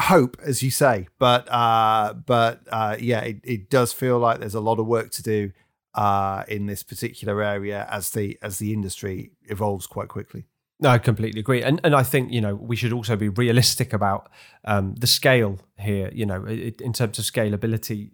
hope, 0.00 0.36
as 0.42 0.62
you 0.62 0.70
say, 0.70 1.08
but 1.18 1.50
uh, 1.50 2.14
but 2.14 2.62
uh, 2.70 2.96
yeah, 2.98 3.20
it, 3.20 3.40
it 3.42 3.70
does 3.70 3.92
feel 3.92 4.18
like 4.18 4.40
there's 4.40 4.54
a 4.54 4.60
lot 4.60 4.78
of 4.78 4.86
work 4.86 5.10
to 5.12 5.22
do 5.22 5.52
uh, 5.94 6.44
in 6.48 6.66
this 6.66 6.82
particular 6.82 7.42
area 7.42 7.86
as 7.90 8.10
the 8.10 8.38
as 8.42 8.58
the 8.58 8.72
industry 8.72 9.32
evolves 9.44 9.86
quite 9.86 10.08
quickly. 10.08 10.46
No, 10.78 10.90
I 10.90 10.98
completely 10.98 11.40
agree, 11.40 11.62
and 11.62 11.80
and 11.84 11.94
I 11.94 12.02
think 12.02 12.30
you 12.30 12.40
know 12.40 12.54
we 12.54 12.76
should 12.76 12.92
also 12.92 13.16
be 13.16 13.30
realistic 13.30 13.92
about 13.94 14.30
um, 14.64 14.94
the 14.96 15.06
scale 15.06 15.58
here. 15.78 16.10
You 16.12 16.26
know, 16.26 16.44
it, 16.44 16.80
in 16.82 16.92
terms 16.92 17.18
of 17.18 17.24
scalability, 17.24 18.10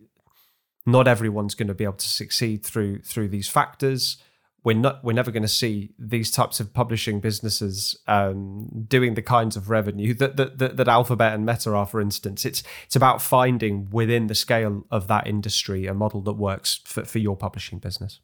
not 0.87 1.09
everyone's 1.09 1.55
going 1.55 1.69
to 1.69 1.75
be 1.75 1.85
able 1.85 1.95
to 1.95 2.09
succeed 2.09 2.65
through 2.65 3.03
through 3.03 3.29
these 3.29 3.49
factors. 3.49 4.19
We're 4.63 4.77
not. 4.77 5.03
We're 5.03 5.13
never 5.13 5.33
going 5.33 5.43
to 5.43 5.49
see 5.49 5.93
these 5.99 6.31
types 6.31 6.61
of 6.61 6.73
publishing 6.73 7.19
businesses 7.19 7.99
um, 8.07 8.69
doing 8.87 9.15
the 9.15 9.23
kinds 9.23 9.57
of 9.57 9.69
revenue 9.69 10.15
that, 10.15 10.37
that 10.37 10.59
that 10.59 10.77
that 10.77 10.87
Alphabet 10.87 11.35
and 11.35 11.45
Meta 11.45 11.75
are, 11.75 11.87
for 11.87 12.01
instance. 12.01 12.45
It's 12.45 12.63
it's 12.85 12.95
about 12.95 13.21
finding 13.21 13.91
within 13.91 14.29
the 14.29 14.37
scale 14.37 14.87
of 14.89 15.09
that 15.09 15.27
industry 15.27 15.89
a 15.89 15.95
model 15.95 16.21
that 16.23 16.35
works 16.35 16.81
for, 16.85 17.05
for 17.05 17.19
your 17.19 17.37
publishing 17.37 17.81
business. 17.81 18.21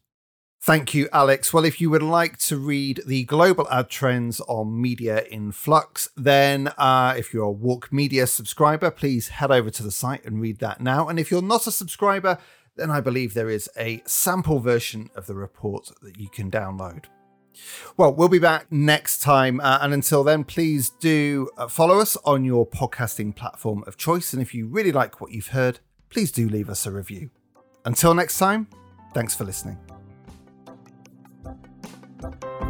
Thank 0.61 0.93
you, 0.93 1.07
Alex. 1.13 1.53
Well, 1.53 1.63
if 1.63 1.79
you 1.79 1.89
would 1.89 2.03
like 2.03 2.37
to 2.39 2.57
read 2.57 3.01
the 3.05 3.23
global 3.23 3.67
ad 3.69 3.89
trends 3.89 4.41
on 4.41 4.79
Media 4.79 5.23
in 5.23 5.53
Flux, 5.53 6.09
then 6.17 6.67
uh, 6.77 7.15
if 7.17 7.33
you're 7.33 7.49
a 7.49 7.53
WARC 7.53 7.93
Media 7.93 8.27
subscriber, 8.27 8.91
please 8.91 9.29
head 9.29 9.51
over 9.51 9.69
to 9.69 9.83
the 9.83 9.91
site 9.91 10.25
and 10.25 10.41
read 10.41 10.59
that 10.59 10.81
now. 10.81 11.07
And 11.07 11.17
if 11.17 11.31
you're 11.31 11.41
not 11.41 11.65
a 11.65 11.71
subscriber, 11.71 12.37
then 12.75 12.91
I 12.91 12.99
believe 12.99 13.33
there 13.33 13.49
is 13.49 13.69
a 13.77 14.01
sample 14.05 14.59
version 14.59 15.09
of 15.15 15.27
the 15.27 15.35
report 15.35 15.91
that 16.01 16.19
you 16.19 16.27
can 16.29 16.51
download. 16.51 17.05
Well, 17.97 18.13
we'll 18.13 18.29
be 18.29 18.39
back 18.39 18.71
next 18.71 19.19
time. 19.21 19.59
Uh, 19.61 19.79
and 19.81 19.93
until 19.93 20.23
then, 20.23 20.43
please 20.43 20.89
do 20.89 21.49
uh, 21.57 21.67
follow 21.67 21.99
us 21.99 22.17
on 22.25 22.43
your 22.43 22.67
podcasting 22.67 23.35
platform 23.35 23.83
of 23.87 23.97
choice. 23.97 24.33
And 24.33 24.41
if 24.41 24.53
you 24.53 24.67
really 24.67 24.91
like 24.91 25.21
what 25.21 25.31
you've 25.31 25.47
heard, 25.47 25.79
please 26.09 26.31
do 26.31 26.49
leave 26.49 26.69
us 26.69 26.85
a 26.85 26.91
review. 26.91 27.29
Until 27.85 28.13
next 28.13 28.37
time, 28.37 28.67
thanks 29.13 29.35
for 29.35 29.45
listening. 29.45 29.98
Thank. 32.21 32.68